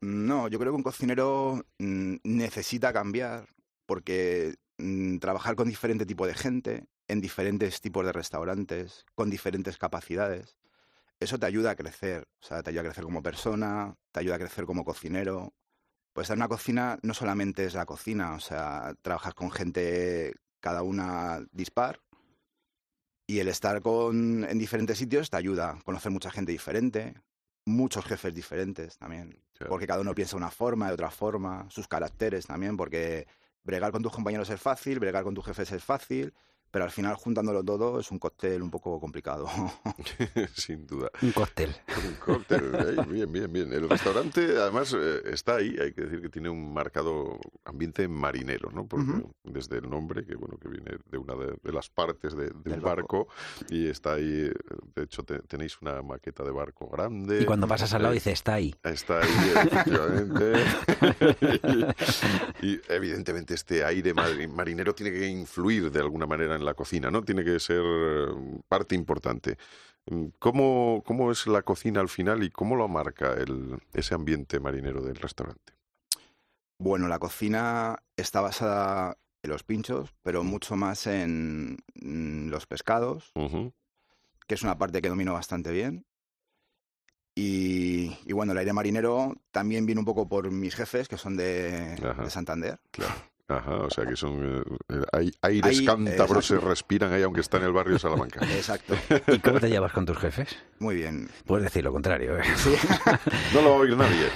[0.02, 3.48] No, yo creo que un cocinero mm, necesita cambiar
[3.86, 9.78] porque mm, trabajar con diferente tipo de gente, en diferentes tipos de restaurantes, con diferentes
[9.78, 10.58] capacidades,
[11.20, 12.28] eso te ayuda a crecer.
[12.42, 15.54] O sea, te ayuda a crecer como persona, te ayuda a crecer como cocinero.
[16.16, 20.34] Pues estar en una cocina no solamente es la cocina, o sea, trabajas con gente,
[20.62, 22.00] cada una dispar,
[23.28, 27.16] y el estar con, en diferentes sitios te ayuda a conocer mucha gente diferente,
[27.66, 31.90] muchos jefes diferentes también, porque cada uno piensa de una forma, de otra forma, sus
[31.90, 33.28] caracteres también, porque
[33.66, 36.34] bregar con tus compañeros es fácil, bregar con tus jefes es fácil,
[36.76, 39.48] pero al final juntándolo todo es un cóctel un poco complicado.
[40.56, 41.10] Sin duda.
[41.22, 41.74] Un cóctel.
[42.06, 43.72] Un cóctel, bien, bien, bien.
[43.72, 48.72] El restaurante, además, eh, está ahí, hay que decir que tiene un marcado ambiente marinero,
[48.72, 48.86] ¿no?
[48.86, 49.34] Porque Ujú.
[49.46, 52.82] desde el nombre, que bueno, que viene de una de, de las partes de- del
[52.82, 53.28] barco, barco.
[53.70, 54.54] y está ahí, eh,
[54.96, 57.40] de hecho, te- tenéis una maqueta de barco grande.
[57.42, 58.76] Y cuando pasas al lado Eh, dices, está ahí.
[58.84, 60.54] Está ahí, efectivamente.
[62.62, 66.74] y, y, evidentemente este aire mari- marinero tiene que influir de alguna manera en la
[66.74, 67.24] cocina, ¿no?
[67.24, 68.28] Tiene que ser eh,
[68.68, 69.58] parte importante.
[70.08, 74.60] Mm, ¿Cómo, cómo es la cocina al final y cómo lo marca el, ese ambiente
[74.60, 75.74] marinero del restaurante?
[76.78, 83.32] Bueno, la cocina está basada en los pinchos, pero mucho más en mm, los pescados,
[84.48, 86.06] que es una parte que domino bastante bien.
[87.38, 91.36] Y, y bueno, el aire marinero también viene un poco por mis jefes, que son
[91.36, 92.80] de, de Santander.
[93.48, 97.58] Ajá, o sea que son eh, hay aires Ahí, cántabros se respiran ahí aunque está
[97.58, 98.40] en el barrio de Salamanca.
[98.56, 98.96] Exacto,
[99.28, 100.58] ¿Y cómo te llevas con tus jefes?
[100.80, 101.30] muy bien.
[101.46, 102.38] Puedes decir lo contrario.
[102.38, 102.42] ¿eh?
[103.54, 104.28] No lo va a oír nadie.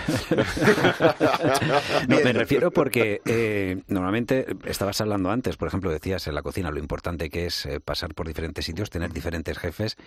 [2.08, 6.72] No, me refiero porque eh, normalmente estabas hablando antes, por ejemplo, decías en la cocina
[6.72, 9.98] lo importante que es eh, pasar por diferentes sitios, tener diferentes jefes.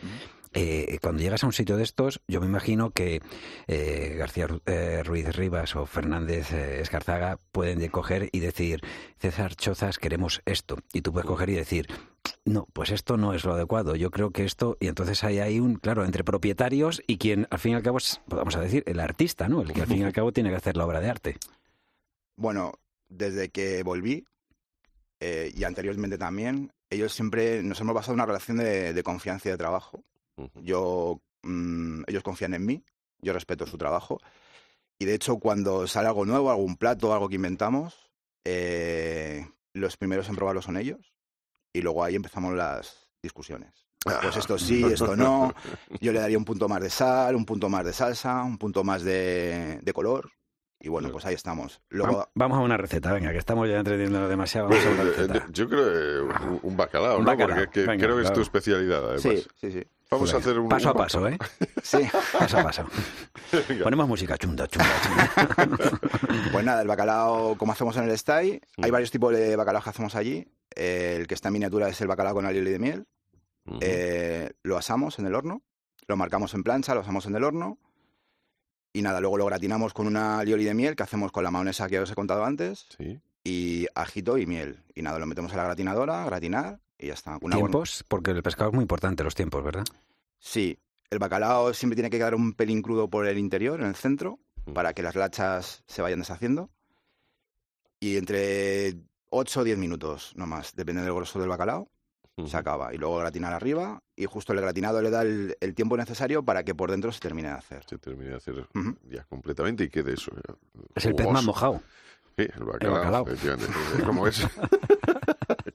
[0.55, 3.21] Eh, cuando llegas a un sitio de estos, yo me imagino que
[3.67, 8.81] eh, García Ru- eh, Ruiz Rivas o Fernández eh, Escarzaga pueden de coger y decir,
[9.19, 10.79] César Chozas, queremos esto.
[10.93, 11.87] Y tú puedes coger y decir,
[12.45, 13.97] no, pues esto no es lo adecuado.
[13.97, 17.59] Yo creo que esto, y entonces hay ahí un, claro, entre propietarios y quien al
[17.59, 19.63] fin y al cabo es, vamos a decir, el artista, ¿no?
[19.63, 21.37] El que al fin y al cabo tiene que hacer la obra de arte.
[22.37, 22.75] Bueno,
[23.09, 24.25] desde que volví,
[25.21, 29.49] eh, y anteriormente también, ellos siempre nos hemos basado en una relación de, de confianza
[29.49, 30.05] y de trabajo.
[30.55, 32.85] Yo, mm, ellos confían en mí,
[33.21, 34.21] yo respeto su trabajo.
[34.99, 38.12] Y de hecho, cuando sale algo nuevo, algún plato, algo que inventamos,
[38.45, 41.13] eh, los primeros en probarlo son ellos.
[41.73, 43.87] Y luego ahí empezamos las discusiones.
[44.05, 45.55] Pues esto sí, esto no.
[46.01, 48.85] Yo le daría un punto más de sal, un punto más de salsa, un punto
[48.85, 50.31] más de, de color.
[50.85, 51.81] Y bueno, pues ahí estamos.
[51.91, 54.67] Luego, Vam- Vamos a una receta, venga, que estamos ya entreteniendo demasiado.
[54.69, 55.47] Pues, Vamos a una eh, receta.
[55.53, 57.31] yo creo un, bacalao, Un ¿no?
[57.31, 59.23] bacalao, Porque que- venga, creo que es tu especialidad, además.
[59.23, 59.87] sí, sí, sí.
[60.13, 61.39] Vamos a hacer un paso a paso, ¿eh?
[61.83, 61.99] Sí.
[62.39, 62.87] Paso a paso.
[63.69, 63.85] Venga.
[63.85, 65.89] Ponemos música chunda, chunda, chunda.
[66.53, 68.83] Pues nada, el bacalao, como hacemos en el style, Sí.
[68.83, 70.47] hay varios tipos de bacalao que hacemos allí.
[70.75, 73.07] Eh, el que está en miniatura es el bacalao con alioli de miel.
[73.81, 75.63] Eh, lo asamos en el horno,
[76.07, 77.79] lo marcamos en plancha, lo asamos en el horno.
[78.93, 81.89] Y nada, luego lo gratinamos con una alioli de miel que hacemos con la mayonesa
[81.89, 82.87] que os he contado antes.
[82.99, 83.19] Sí.
[83.45, 84.83] Y ajito y miel.
[84.95, 87.31] Y nada, lo metemos a la gratinadora, a gratinar y ya está.
[87.33, 89.85] Una buena- Tiempos, porque el pescado es muy importante, los tiempos, ¿verdad?
[90.39, 90.79] Sí,
[91.11, 94.39] el bacalao siempre tiene que quedar un pelín crudo por el interior, en el centro,
[94.65, 94.73] Mm.
[94.75, 96.71] para que las lachas se vayan deshaciendo.
[98.01, 98.95] Y entre
[99.31, 101.89] 8 o 10 minutos, no más, depende del grosor del bacalao,
[102.47, 102.93] se acaba.
[102.95, 106.65] Y luego gratinar arriba y justo el gratinado le da el, el tiempo necesario para
[106.65, 107.85] que por dentro se termine de hacer.
[107.89, 108.67] Se termina de hacer
[109.09, 110.33] ya completamente y quede eso.
[110.35, 110.55] ya
[110.95, 111.81] Es el pez más mojado.
[112.37, 112.95] Sí, el bacalao.
[112.95, 113.27] bacalao.
[113.29, 113.73] efectivamente.
[113.99, 114.43] Eh, ¿Cómo es?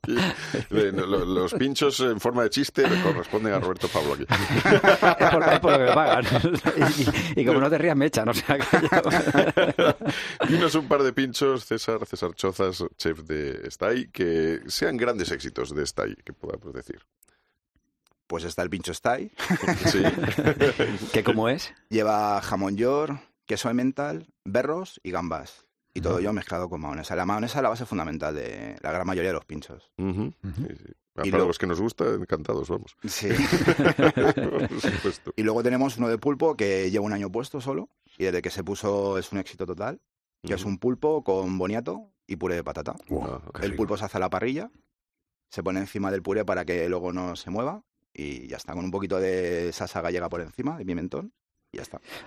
[0.69, 4.25] Los pinchos en forma de chiste le corresponden a Roberto Pablo aquí.
[5.19, 6.25] Es por, es por lo que me pagan.
[7.35, 8.29] Y, y como no te rías, me echan.
[8.29, 9.95] O sea, que yo-
[10.47, 15.75] Dinos un par de pinchos, César, César Chozas, chef de Stay, que sean grandes éxitos
[15.75, 16.99] de Stay, que podamos decir.
[18.27, 19.31] Pues está el pincho style,
[19.85, 20.03] Sí.
[21.13, 21.73] ¿Qué cómo es?
[21.89, 25.65] lleva jamón york, queso emmental, berros y gambas.
[25.97, 27.15] Y todo ello mezclado con mayonesa.
[27.15, 29.91] La mayonesa es la base fundamental de la gran mayoría de los pinchos.
[29.97, 30.33] Ujú.
[30.43, 30.67] Ujú.
[30.67, 30.93] Sí, sí.
[31.15, 32.95] Ah, Y Para lo- los que nos gusta, encantados, vamos.
[33.07, 33.29] Sí.
[34.07, 35.33] Por supuesto.
[35.35, 38.49] Y luego tenemos uno de pulpo que lleva un año puesto solo y desde que
[38.49, 39.99] se puso es un éxito total,
[40.43, 42.95] que es un pulpo con boniato y puré de patata.
[43.07, 43.15] Qué
[43.63, 43.77] El rico.
[43.77, 44.69] pulpo se hace a la parrilla,
[45.49, 47.83] se pone encima del puré para que luego no se mueva
[48.13, 51.33] y ya está, con un poquito de salsa gallega por encima, de pimentón.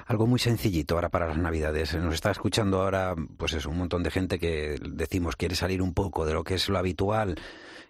[0.07, 1.95] Algo muy sencillito ahora para las Navidades.
[1.95, 5.95] Nos está escuchando ahora, pues es un montón de gente que decimos quiere salir un
[5.95, 7.37] poco de lo que es lo habitual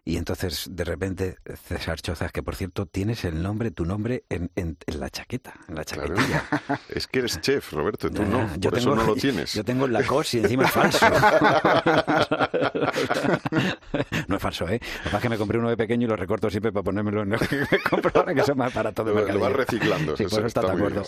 [0.04, 1.36] y entonces, de repente,
[1.66, 5.74] César Chozas, que por cierto, tienes el nombre, tu nombre en, en, la chaqueta, en
[5.74, 6.44] la chaquetilla.
[6.88, 9.54] Es que eres chef, Roberto, tú no, yo por eso no lo tienes.
[9.54, 11.06] Yo tengo la cos y encima es falso.
[14.28, 14.80] no es falso, ¿eh?
[15.12, 17.38] Lo que me compré uno de pequeño y lo recorto siempre para ponérmelo en lo
[17.38, 19.14] que me compro ahora, que son más para todo.
[19.14, 20.16] Lo, lo vas reciclando.
[20.16, 21.04] Sí, por eso está, de acuerdo.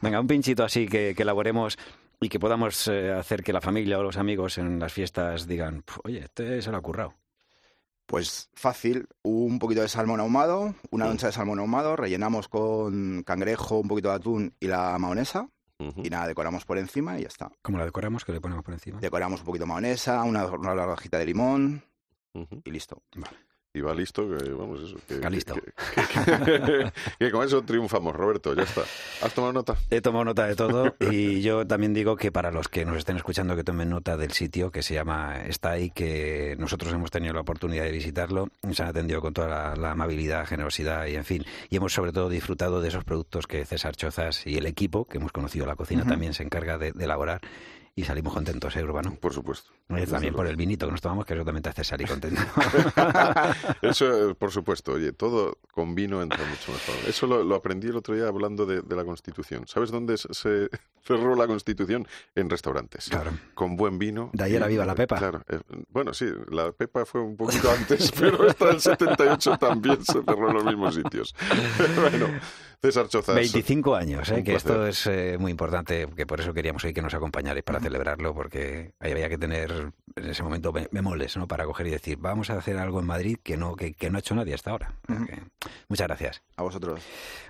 [0.00, 1.76] Venga, un pinchito así que, que elaboremos
[2.20, 5.82] y que podamos eh, hacer que la familia o los amigos en las fiestas digan,
[6.04, 7.14] oye, este se lo ha currado.
[8.08, 13.78] Pues fácil, un poquito de salmón ahumado, una loncha de salmón ahumado, rellenamos con cangrejo,
[13.80, 15.50] un poquito de atún y la mahonesa.
[15.78, 17.52] Y nada, decoramos por encima y ya está.
[17.60, 18.24] ¿Cómo la decoramos?
[18.24, 18.98] ¿Qué le ponemos por encima?
[18.98, 21.84] Decoramos un poquito de mahonesa, una, una de limón
[22.64, 23.02] y listo.
[23.14, 23.47] Vale
[23.78, 24.96] y va listo, que vamos, eso.
[25.06, 25.54] Que, listo.
[27.18, 28.82] Que, con eso triunfamos, Roberto, ya está.
[29.22, 29.76] ¿Has tomado nota?
[29.90, 33.16] He tomado nota de todo y yo también digo que para los que nos estén
[33.16, 37.34] escuchando que tomen nota del sitio que se llama Está ahí, que nosotros hemos tenido
[37.34, 41.44] la oportunidad de visitarlo, nos han atendido con toda la, amabilidad, generosidad y en fin,
[41.70, 45.18] y hemos sobre todo disfrutado de esos productos que César Chozas y el equipo, que
[45.18, 47.40] hemos conocido la cocina, también se encarga de elaborar
[47.94, 49.16] y salimos contentos, ¿eh, Urbano?
[49.20, 49.72] Por supuesto.
[49.88, 52.40] También por el vinito que nos tomamos, que eso también te hace salir contento.
[53.82, 54.92] eso, por supuesto.
[54.92, 57.08] Oye, todo con vino entra mucho mejor.
[57.08, 59.66] Eso lo, aprendí el otro día hablando de, la Constitución.
[59.66, 60.68] ¿Sabes dónde se
[61.02, 62.06] cerró la Constitución?
[62.34, 63.08] En restaurantes.
[63.08, 63.30] Claro.
[63.54, 64.30] Con buen vino.
[64.34, 65.16] De ahí era viva la Pepa.
[65.16, 65.42] Claro.
[65.48, 70.22] Eh, bueno, sí, la Pepa fue un poquito antes, pero esta del 78 también se
[70.22, 71.34] cerró en los mismos sitios.
[71.96, 72.26] bueno,
[72.80, 73.34] César Chozas.
[73.34, 74.44] 25 años, ¿eh?
[74.44, 77.80] que esto es eh, muy importante, que por eso queríamos hoy que nos acompañarais para
[77.80, 79.77] celebrarlo, porque había que tener
[80.16, 81.46] en ese momento memoles ¿no?
[81.46, 84.20] para coger y decir, vamos a hacer algo en Madrid que no, que, no ha
[84.20, 84.94] hecho nadie hasta ahora.
[85.88, 86.42] muchas gracias.
[86.56, 87.00] A vosotros.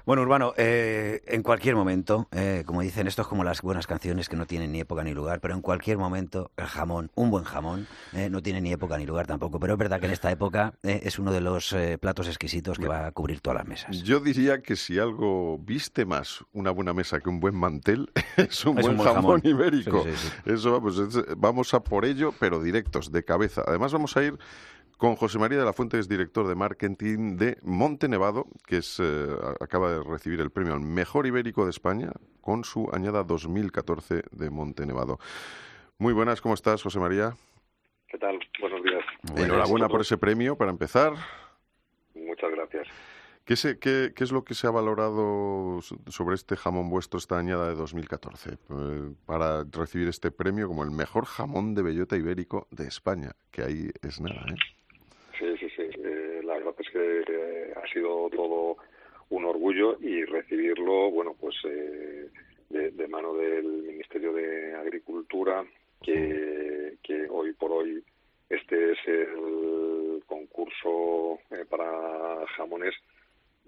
[0.04, 4.28] Bueno, Urbano, eh, en cualquier momento, eh, como dicen, esto es como las buenas canciones
[4.28, 7.44] que no tienen ni época ni lugar, pero en cualquier momento el jamón, un buen
[7.44, 7.86] jamón,
[8.30, 9.60] no tiene ni época ni lugar tampoco.
[9.60, 13.06] Pero es verdad que en esta época es uno de los platos exquisitos que va
[13.06, 14.02] a cubrir todas las mesas.
[14.02, 18.64] Yo diría que si algo viste más una buena mesa que un buen mantel, es
[18.64, 20.04] un buen jamón, ibérico.
[20.44, 20.96] Eso, pues,
[21.36, 23.62] vamos a por ello, pero directos, de cabeza.
[23.66, 24.34] Además, vamos a ir
[24.96, 28.78] con José María de la Fuente, que es director de marketing de Monte Nevado, que
[28.78, 29.26] es, eh,
[29.60, 34.50] acaba de recibir el premio al mejor ibérico de España con su añada 2014 de
[34.50, 35.18] Monte Nevado.
[35.98, 37.34] Muy buenas, ¿cómo estás, José María?
[38.08, 38.38] ¿Qué tal?
[38.60, 39.04] Buenos días.
[39.36, 41.12] Enhorabuena por ese premio, para empezar.
[42.14, 42.57] Muchas gracias.
[43.48, 47.70] ¿Qué, qué, ¿Qué, es lo que se ha valorado sobre este jamón vuestro esta añada
[47.70, 48.56] de 2014 eh,
[49.24, 53.30] para recibir este premio como el mejor jamón de bellota ibérico de España?
[53.50, 54.56] Que ahí es nada, ¿eh?
[55.38, 55.82] Sí, sí, sí.
[55.98, 58.76] Eh, la verdad es que eh, ha sido todo
[59.30, 65.64] un orgullo y recibirlo, bueno, pues de, de, mano del Ministerio de Agricultura,
[66.02, 68.04] que, que hoy por hoy
[68.50, 71.38] este es el concurso
[71.70, 72.94] para jamones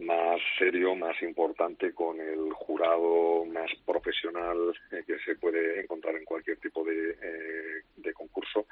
[0.00, 6.24] más serio, más importante, con el jurado más profesional eh, que se puede encontrar en
[6.24, 8.66] cualquier tipo de, eh, de concurso.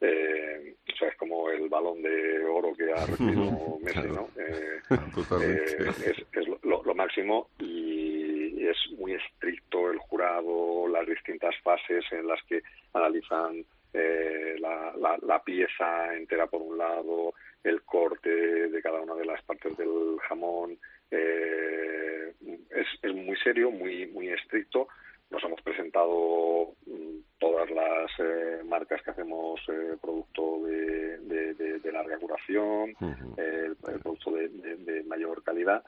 [0.00, 4.28] Eh, o sea, es como el balón de oro que ha recibido Messi, ¿no?
[4.36, 12.04] Eh, es, es lo, lo, máximo y es muy estricto el jurado, las distintas fases
[12.10, 18.30] en las que analizan la, la, la pieza entera por un lado, el corte
[18.68, 20.78] de cada una de las partes del jamón.
[21.10, 22.32] Eh,
[22.70, 24.88] es, es, muy serio, muy, muy estricto.
[25.30, 31.18] Nos hemos presentado mm, todas las eh, marcas que hacemos eh, producto de,
[31.78, 32.94] de, larga curación,
[33.36, 35.84] el, producto de, mayor calidad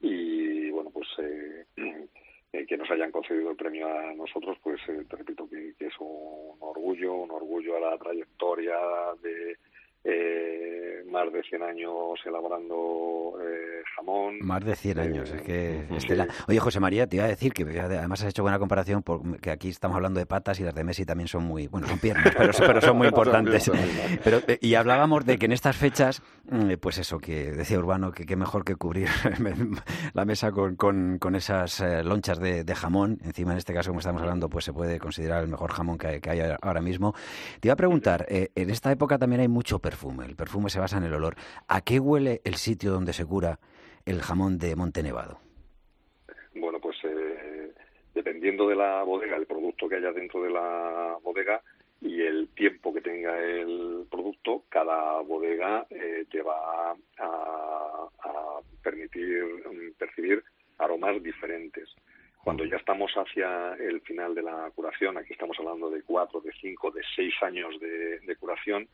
[0.00, 1.06] y bueno pues
[2.68, 6.56] que nos hayan concedido el premio a nosotros pues te repito que, que, es un
[6.58, 8.76] orgullo un orgullo a la trayectoria
[9.22, 9.56] de
[10.04, 14.38] eh, más de 100 años elaborando eh, jamón.
[14.40, 15.63] Más de 100 años, es que...
[15.90, 16.26] Estela.
[16.48, 19.68] Oye, José María, te iba a decir que además has hecho buena comparación porque aquí
[19.68, 21.66] estamos hablando de patas y las de Messi también son muy...
[21.68, 23.70] Bueno, son piernas, pero, pero son muy importantes.
[24.22, 28.12] pero, eh, y hablábamos de que en estas fechas, mm, pues eso, que decía Urbano,
[28.12, 29.08] que qué mejor que cubrir
[30.12, 33.18] la mesa con, con, esas eh, lonchas de, jamón.
[33.24, 36.20] Encima, en este caso, como estamos hablando, pues se puede considerar el mejor jamón que
[36.24, 37.14] hay, ahora mismo.
[37.60, 40.26] Te iba a preguntar, en esta época también hay mucho perfume.
[40.26, 41.36] El perfume se basa en el olor.
[41.68, 43.58] ¿A qué huele el sitio donde se cura
[44.04, 45.40] el jamón de Montenevado?
[46.54, 47.72] Bueno, pues eh,
[48.44, 51.62] dependiendo de la bodega, el producto que haya dentro de la bodega
[52.02, 58.06] y el tiempo que tenga el producto, cada bodega eh, te va a,
[58.82, 60.44] permitir mm, percibir
[60.76, 61.88] aromas diferentes.
[62.42, 66.52] Cuando ya estamos hacia el final de la curación, aquí estamos hablando de cuatro, de
[66.60, 68.86] cinco, de seis años de, curación,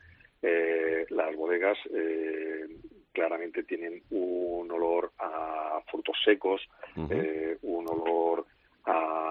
[0.43, 2.69] eh, las bodegas eh,
[3.13, 6.63] claramente tienen un olor a frutos secos,
[7.11, 8.47] eh, un olor
[8.85, 9.30] a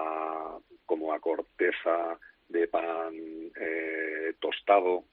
[1.00, 3.14] como a corteza de pan
[4.38, 5.04] tostado.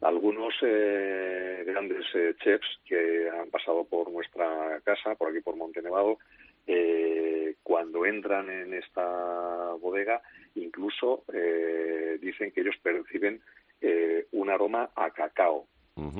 [0.00, 2.04] Algunos grandes
[2.42, 6.18] chefs que han pasado por nuestra casa, por aquí por Montenevado,
[6.66, 10.20] eh, cuando entran en esta bodega,
[10.56, 13.40] incluso eh, dicen que ellos perciben
[13.80, 15.66] eh, un aroma a cacao.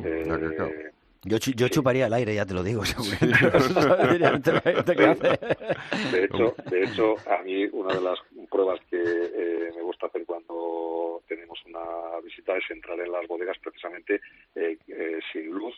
[0.04, 0.90] Eh,
[1.22, 2.82] yo, yo chuparía el aire, ya te lo digo.
[6.12, 8.18] de, hecho, de hecho, a mí una de las
[8.50, 13.58] pruebas que eh, me gusta hacer cuando tenemos una visita es entrar en las bodegas
[13.58, 14.20] precisamente
[14.54, 14.78] eh,
[15.32, 15.74] sin luz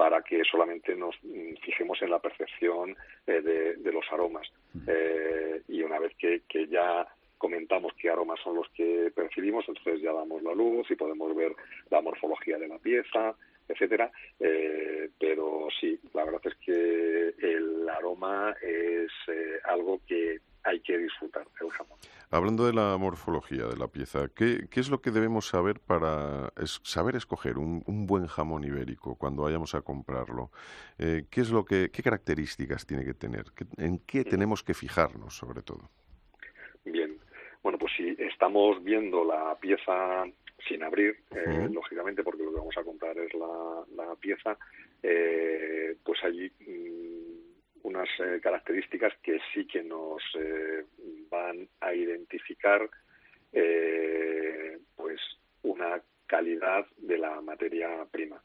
[0.00, 4.50] para que solamente nos mm, fijemos en la percepción eh, de, los aromas.
[4.86, 10.14] Eh, y una vez que, ya comentamos qué aromas son los que percibimos, entonces ya
[10.14, 11.54] damos la luz y podemos ver
[11.90, 13.34] la morfología de la pieza,
[13.70, 14.10] etcétera.
[14.38, 19.10] Eh, pero sí, la verdad es que el aroma es
[19.64, 21.98] algo que hay que disfrutar el jamón.
[22.30, 26.52] Hablando de la morfología de la pieza, ¿qué, qué es lo que debemos saber para
[26.64, 30.50] saber escoger un, buen jamón ibérico cuando vayamos a comprarlo?
[30.98, 33.46] Eh, ¿Qué es lo que, qué características tiene que tener?
[33.78, 35.90] ¿En qué tenemos que fijarnos, sobre todo?
[36.84, 37.18] Bien,
[37.62, 40.24] bueno, pues si estamos viendo la pieza
[40.68, 44.58] sin abrir, eh, lógicamente, porque lo que vamos a comprar es la, pieza,
[45.02, 50.22] eh, pues allí mm, unas eh, características que sí que nos
[51.30, 52.88] van a identificar
[54.96, 55.20] pues
[55.62, 58.40] una calidad de la materia prima.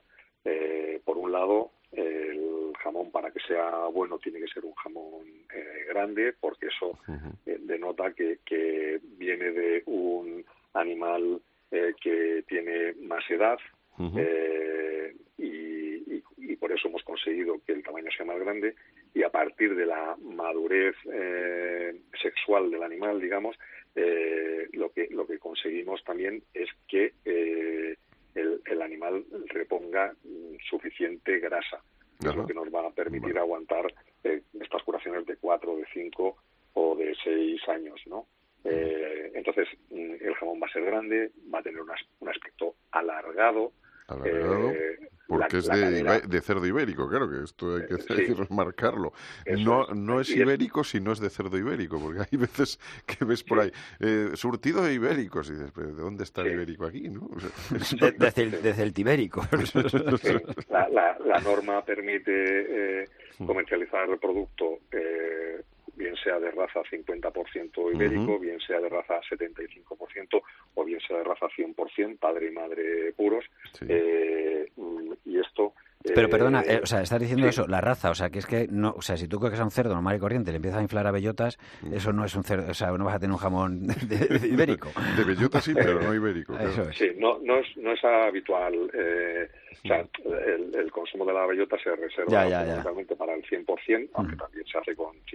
[1.03, 5.25] por un lado, el jamón para que sea bueno tiene que ser un jamón
[5.87, 6.97] grande porque eso
[7.43, 11.41] denota que, que, viene de un animal
[12.01, 13.57] que tiene más edad
[15.37, 18.75] y, y, por eso hemos conseguido que el tamaño sea más grande
[19.13, 23.55] y a partir de la madurez eh, sexual del animal, digamos,
[23.95, 27.95] eh, lo que lo que conseguimos también es que eh,
[28.35, 30.13] el, animal reponga
[30.69, 31.81] suficiente grasa,
[32.19, 33.87] que es lo que nos va a permitir aguantar
[34.21, 36.35] estas curaciones de cuatro, de cinco
[36.73, 38.27] o de seis años, ¿no?
[39.35, 43.73] Entonces mm, el jamón va a ser grande, va a tener un aspecto alargado,
[44.07, 44.71] alargado.
[45.27, 47.97] Porque es de, cerdo ibérico, claro que esto hay que,
[48.47, 49.13] remarcarlo.
[49.57, 53.43] no, no es ibérico si no es de cerdo ibérico, porque hay veces que ves
[53.43, 57.09] por ahí eh, surtido de ibéricos y dices, ¿de dónde está el ibérico aquí?
[57.09, 57.27] ¿no?
[57.71, 59.41] de, celtibérico.
[60.69, 63.05] La, la, norma permite eh,
[63.45, 65.63] comercializar el producto eh,
[66.15, 70.41] bien sea de raza 50% ibérico, bien sea de raza 75%
[70.75, 73.45] o bien sea de raza 100%, padre y madre puros.
[73.87, 74.69] Eh,
[75.25, 75.73] y esto
[76.13, 78.67] pero perdona, eh, o sea, estás diciendo eso, la raza, o sea, que es que
[78.69, 80.83] no, o sea, si tú coges a un cerdo normal y corriente le empiezas a
[80.83, 81.93] inflar a bellotas, mm.
[81.93, 84.89] eso no es un cerdo, o sea, no vas a tener un jamón de, ibérico.
[85.17, 86.55] De bellota sí, pero no ibérico.
[86.93, 89.49] Sí, no, no es, no es habitual, eh,
[89.83, 90.05] o sea,
[90.73, 92.83] el, consumo de la bellota se reserva ya,
[93.17, 94.37] para el 100%, aunque mm.
[94.37, 95.34] también se hace con 50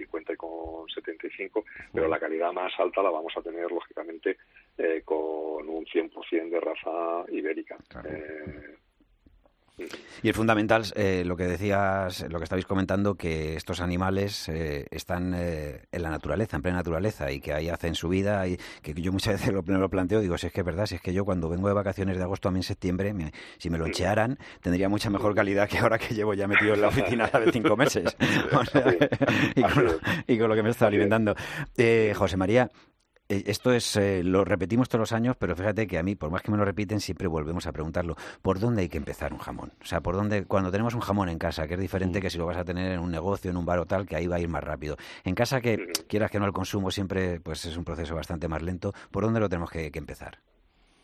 [1.41, 4.37] 75, pero la calidad más alta la vamos a tener, lógicamente,
[4.77, 7.77] eh, con un 100% de raza ibérica.
[8.05, 8.60] Eh,
[10.23, 14.85] y es fundamental eh, lo que decías, lo que estabais comentando, que estos animales eh,
[14.91, 18.57] están eh, en la naturaleza, en plena naturaleza, y que ahí hacen su vida, y
[18.81, 21.01] que yo muchas veces lo, lo planteo, digo, si es que es verdad, si es
[21.01, 23.13] que yo cuando vengo de vacaciones de agosto a mí en septiembre,
[23.57, 26.81] si me lo enchearan, tendría mucha mejor calidad que ahora que llevo ya metido en
[26.81, 28.15] la oficina de cinco meses.
[30.27, 31.35] y, con lo, que me está alimentando.
[32.15, 32.90] José María, eh,
[33.31, 36.41] esto es, eh, lo repetimos todos los años, pero fíjate que a mí, por más
[36.41, 38.15] que me lo repiten, siempre volvemos a preguntarlo.
[38.41, 39.71] ¿Por dónde hay que empezar un jamón?
[39.81, 42.21] O sea, ¿por dónde, cuando tenemos un jamón en casa, que es diferente mm.
[42.21, 44.15] que si lo vas a tener en un negocio, en un bar o tal, que
[44.15, 44.97] ahí va a ir más rápido.
[45.23, 48.61] En casa, que quieras que no, el consumo siempre pues es un proceso bastante más
[48.61, 48.93] lento.
[49.11, 50.37] ¿Por dónde lo tenemos que, empezar?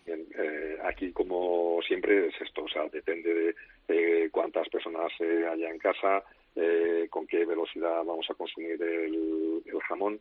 [0.06, 2.64] Eh, aquí, como siempre, es esto.
[2.64, 3.56] O sea, depende
[3.88, 6.24] de cuántas personas haya en casa,
[7.10, 10.20] con qué velocidad vamos a consumir el, el jamón.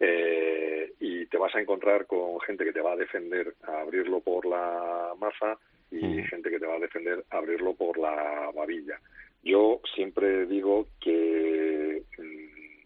[0.00, 4.20] Eh, y te vas a encontrar con gente que te va a defender a abrirlo
[4.20, 5.58] por la masa
[5.90, 6.24] y mm.
[6.24, 8.98] gente que te va a defender a abrirlo por la babilla.
[9.42, 12.82] Yo siempre digo que, mm,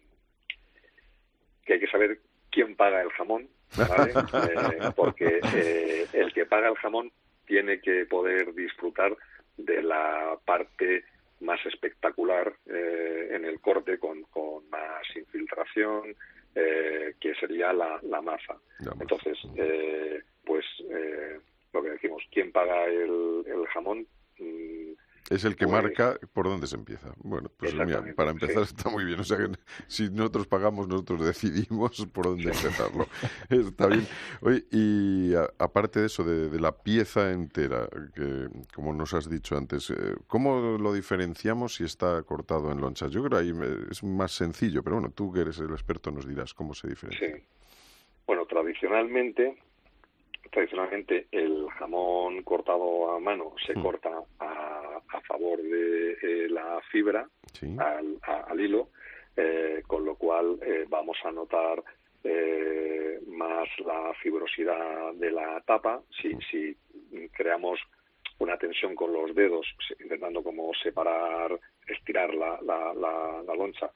[1.64, 2.18] que hay que saber
[2.50, 3.48] quién paga el jamón,
[3.78, 7.11] eh, porque eh, el que paga el jamón
[7.46, 9.16] tiene que poder disfrutar
[9.56, 11.04] de la parte
[11.40, 16.14] más espectacular en el corte con, con más infiltración,
[16.55, 18.57] eh, que sería la, la masa.
[19.01, 21.38] Entonces, eh, pues eh,
[21.72, 24.07] lo que decimos, ¿quién paga el, el jamón?
[24.38, 24.88] Mm,
[25.30, 27.12] es el que pues marca por dónde se empieza.
[27.18, 29.20] Bueno, pues mira, para empezar está muy bien.
[29.20, 29.50] O sea que
[29.86, 33.06] si nosotros pagamos, nosotros decidimos por dónde empezarlo.
[33.50, 34.06] está bien.
[34.40, 39.90] Oye, y aparte de eso, de, la pieza entera, que como nos has dicho antes,
[39.90, 43.10] eh, ¿cómo lo diferenciamos si está cortado en lonchas?
[43.12, 46.26] Yo creo que ahí es más sencillo, pero bueno, tú que eres el experto nos
[46.26, 47.36] dirás cómo se diferencia.
[47.36, 47.42] Sí.
[48.26, 49.56] Bueno, tradicionalmente
[50.50, 53.82] tradicionalmente el jamón cortado a mano se hmm.
[53.82, 54.10] corta
[54.40, 57.28] a, a, favor de eh, la fibra
[57.78, 58.90] al, al, hilo,
[59.36, 61.82] eh, con lo cual eh, vamos a notar
[63.26, 66.02] más la fibrosidad de la tapa.
[66.20, 66.76] Si, si
[67.32, 67.80] creamos
[68.38, 69.66] una tensión con los dedos,
[69.98, 73.90] intentando como separar, estirar la, la, la, la loncha,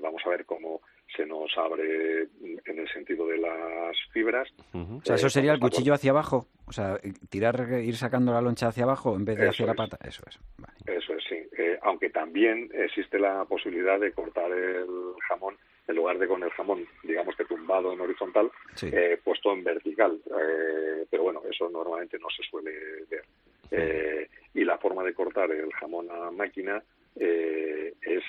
[0.00, 0.80] vamos a ver cómo
[1.16, 4.48] se nos abre en el sentido de las fibras.
[4.72, 6.98] O sea, eso sería el cuchillo hacia abajo, o sea,
[7.28, 9.98] tirar, ir sacando la loncha hacia abajo en vez de hacia la pata.
[10.06, 10.38] Eso es.
[10.86, 11.36] Eso es, sí.
[11.58, 14.86] Eh, aunque también existe la posibilidad de cortar el
[15.28, 15.56] jamón
[15.86, 18.50] en lugar de con el jamón, digamos que tumbado en horizontal,
[18.82, 20.18] eh, puesto en vertical.
[20.26, 22.72] Eh, pero bueno, eso normalmente no se suele
[23.10, 24.28] ver.
[24.54, 26.82] y la forma de cortar el jamón a máquina
[27.16, 28.22] es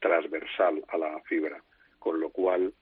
[0.00, 1.62] transversal a la fibra
[2.06, 2.72] con lo cual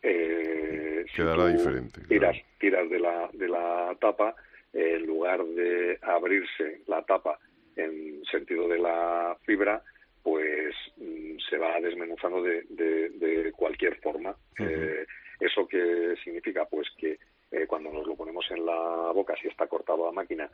[0.00, 2.00] eh, quedará diferente.
[2.06, 4.36] Tiras, tiras de la, de la tapa,
[4.72, 7.40] en lugar de abrirse la tapa
[7.74, 9.82] en sentido de la fibra,
[10.22, 14.36] pues mm, se va desmenuzando de, de, cualquier forma.
[14.60, 15.04] Eh,
[15.40, 16.66] ¿Eso qué significa?
[16.66, 17.18] Pues que
[17.50, 20.48] eh, cuando nos lo ponemos en la boca, si está cortado a máquina,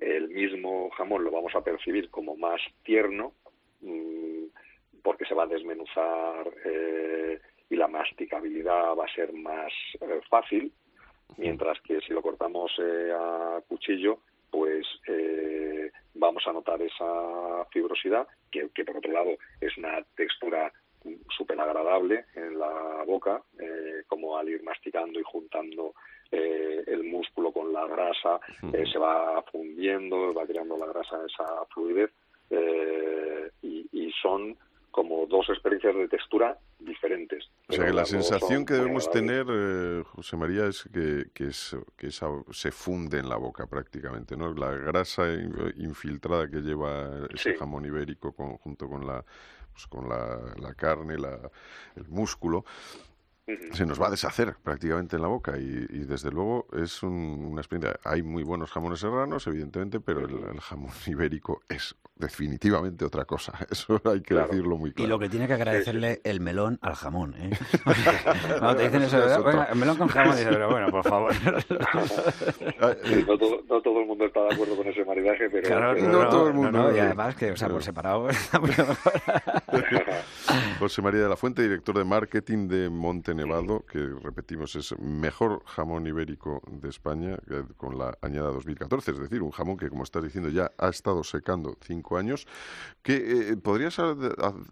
[0.00, 3.34] el mismo jamón lo vamos a percibir como más tierno,
[3.82, 4.44] mm,
[5.04, 7.38] porque se va a desmenuzar eh,
[7.68, 10.72] y la masticabilidad va a ser más eh, fácil,
[11.36, 14.18] mientras que si lo cortamos eh, a cuchillo,
[14.50, 14.86] pues
[16.14, 20.72] vamos a notar esa fibrosidad, que, por otro lado es una textura
[21.36, 23.42] súper agradable en la boca,
[24.06, 25.94] como al ir masticando y juntando
[26.30, 28.38] el músculo con la grasa,
[28.70, 32.12] se va fundiendo, va creando la grasa esa fluidez,
[33.60, 34.56] y, y son
[35.24, 37.50] como dos experiencias de textura diferentes.
[37.68, 41.50] O sea que la sensación que debemos tener, eh, José María, es que, que,
[41.96, 44.52] que se funde en la boca prácticamente, ¿no?
[44.54, 45.24] La grasa
[45.76, 49.24] infiltrada que lleva ese jamón ibérico junto con la,
[49.72, 51.38] pues, con la, la carne, la,
[51.96, 52.64] el músculo,
[53.72, 58.00] se nos va a deshacer prácticamente en la boca y, desde luego es una experiencia.
[58.04, 63.52] Hay muy buenos jamones serranos, evidentemente, pero el, jamón ibérico es definitivamente otra cosa.
[63.70, 65.06] Eso hay que decirlo muy claro.
[65.06, 67.34] Y lo que tiene que agradecerle el melón al jamón.
[67.36, 67.50] ¿eh?
[68.58, 71.32] Cuando te dicen eso, el melón con jamón, dices, pero bueno, por favor.
[71.44, 73.38] no,
[73.82, 75.66] todo, el mundo está de acuerdo con ese maridaje, pero...
[75.66, 76.94] Claro, no, todo el mundo.
[76.94, 78.28] y además que, o sea, por separado
[80.78, 85.62] José María de la Fuente, director de marketing de Monte Nevado, que repetimos es mejor
[85.64, 87.36] jamón ibérico de España
[87.76, 91.24] con la añada 2014, es decir, un jamón que, como estás diciendo, ya ha estado
[91.24, 92.46] secando cinco años.
[93.02, 93.98] Que, eh, ¿Podrías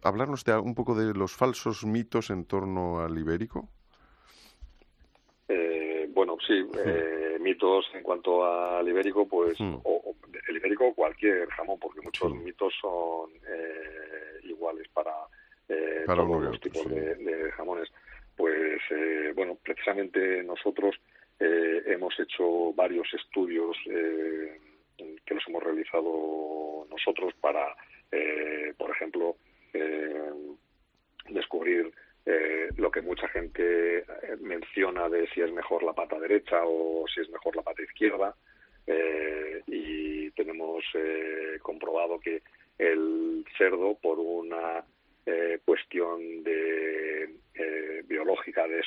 [0.02, 3.68] hablarnos de, un poco de los falsos mitos en torno al ibérico?
[5.48, 9.76] Eh, bueno, sí, eh, mitos en cuanto al ibérico, pues, hmm.
[9.84, 10.14] o,
[10.48, 13.30] el ibérico o cualquier jamón, porque muchos mitos son
[14.44, 15.12] iguales para,
[16.06, 17.90] todos los tipos de, jamones
[18.90, 20.94] eh, bueno, precisamente nosotros
[21.38, 24.58] eh, hemos hecho varios estudios eh,
[25.24, 27.74] que los hemos realizado nosotros para,
[28.76, 29.36] por ejemplo,
[31.30, 31.90] descubrir
[32.76, 34.04] lo que mucha gente
[34.40, 38.34] menciona de si es mejor la pata derecha o si es mejor la pata izquierda.
[39.66, 40.84] y tenemos
[41.62, 42.42] comprobado que
[42.78, 44.11] el cerdo, por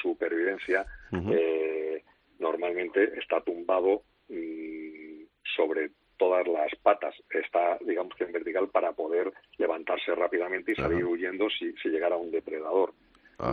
[0.06, 2.04] supervivencia, eh,
[2.38, 5.24] normalmente está tumbado mm,
[5.56, 7.16] sobre todas las patas.
[7.30, 12.16] Está, digamos que en vertical para poder levantarse rápidamente y salir huyendo si, si, llegara
[12.16, 12.94] un depredador.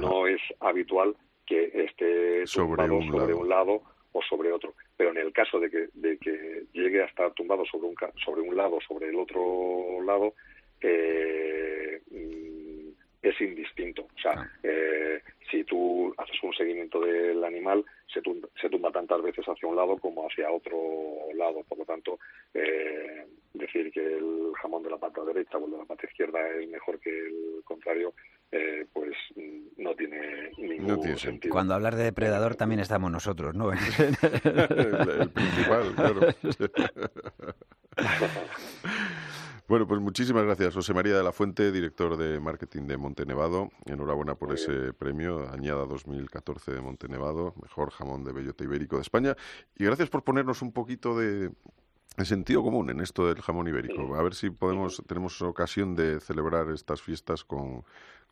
[0.01, 3.39] No es habitual que esté tumbado sobre, un, sobre lado.
[3.39, 3.83] un lado
[4.13, 4.75] o sobre otro.
[4.97, 8.43] Pero en el caso de que, de que llegue a estar tumbado sobre un, sobre
[8.43, 10.35] un lado, sobre el otro lado,
[10.83, 12.01] eh,
[13.23, 14.03] es indistinto.
[14.03, 14.51] O sea, ah.
[14.63, 19.69] eh, si tú haces un seguimiento del animal, se tumba, se tumba tantas veces hacia
[19.69, 21.63] un lado como hacia otro lado.
[21.69, 22.19] Por lo tanto,
[22.55, 26.39] eh, decir que el jamón de la pata derecha o el de la pata izquierda
[26.51, 28.15] es mejor que el contrario
[28.51, 29.13] eh, pues
[29.79, 31.53] no tiene ningún sentido.
[31.53, 33.73] Cuando hablar de depredador también estamos nosotros, ¿no?
[33.73, 33.79] el,
[35.21, 36.21] el principal, claro.
[39.73, 43.71] Bueno, pues muchísimas gracias, José María de la Fuente, director de marketing de Montenevado.
[43.87, 49.35] Enhorabuena por ese premio, Añada 2014 de Montenevado, mejor jamón de bellota ibérico de España.
[49.75, 51.53] Y gracias por ponernos un poquito de,
[52.23, 54.15] sentido común en esto del jamón ibérico.
[54.15, 57.83] A ver si podemos tenemos ocasión de celebrar estas fiestas con,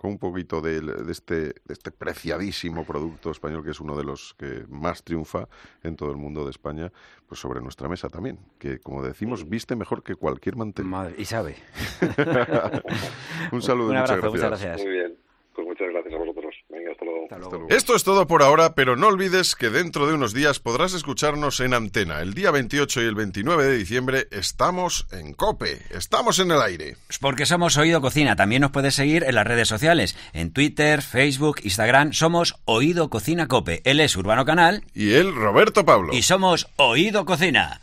[0.00, 0.80] con un poquito de,
[1.10, 5.46] este, de este preciadísimo producto español que es uno de los que más triunfa
[5.82, 6.90] en todo el mundo de España,
[7.28, 10.86] pues sobre nuestra mesa también, que como decimos, viste mejor que cualquier mantel.
[10.86, 11.56] Madre, y sabe.
[13.52, 14.82] un saludo, un abrazo, muchas gracias.
[14.82, 15.18] Muy bien,
[15.54, 16.56] pues muchas gracias a vosotros.
[16.70, 16.92] Venga,
[17.30, 17.54] hasta luego.
[17.54, 17.76] Hasta luego.
[17.76, 21.60] Esto es todo por ahora, pero no olvides que dentro de unos días podrás escucharnos
[21.60, 22.20] en antena.
[22.20, 26.96] El día 28 y el 29 de diciembre estamos en Cope, estamos en el aire.
[27.20, 28.36] Porque somos Oído Cocina.
[28.36, 30.16] También nos puedes seguir en las redes sociales.
[30.32, 33.82] En Twitter, Facebook, Instagram, somos Oído Cocina Cope.
[33.84, 34.84] Él es Urbano Canal.
[34.94, 36.12] Y él, Roberto Pablo.
[36.12, 37.78] Y somos Oído Cocina.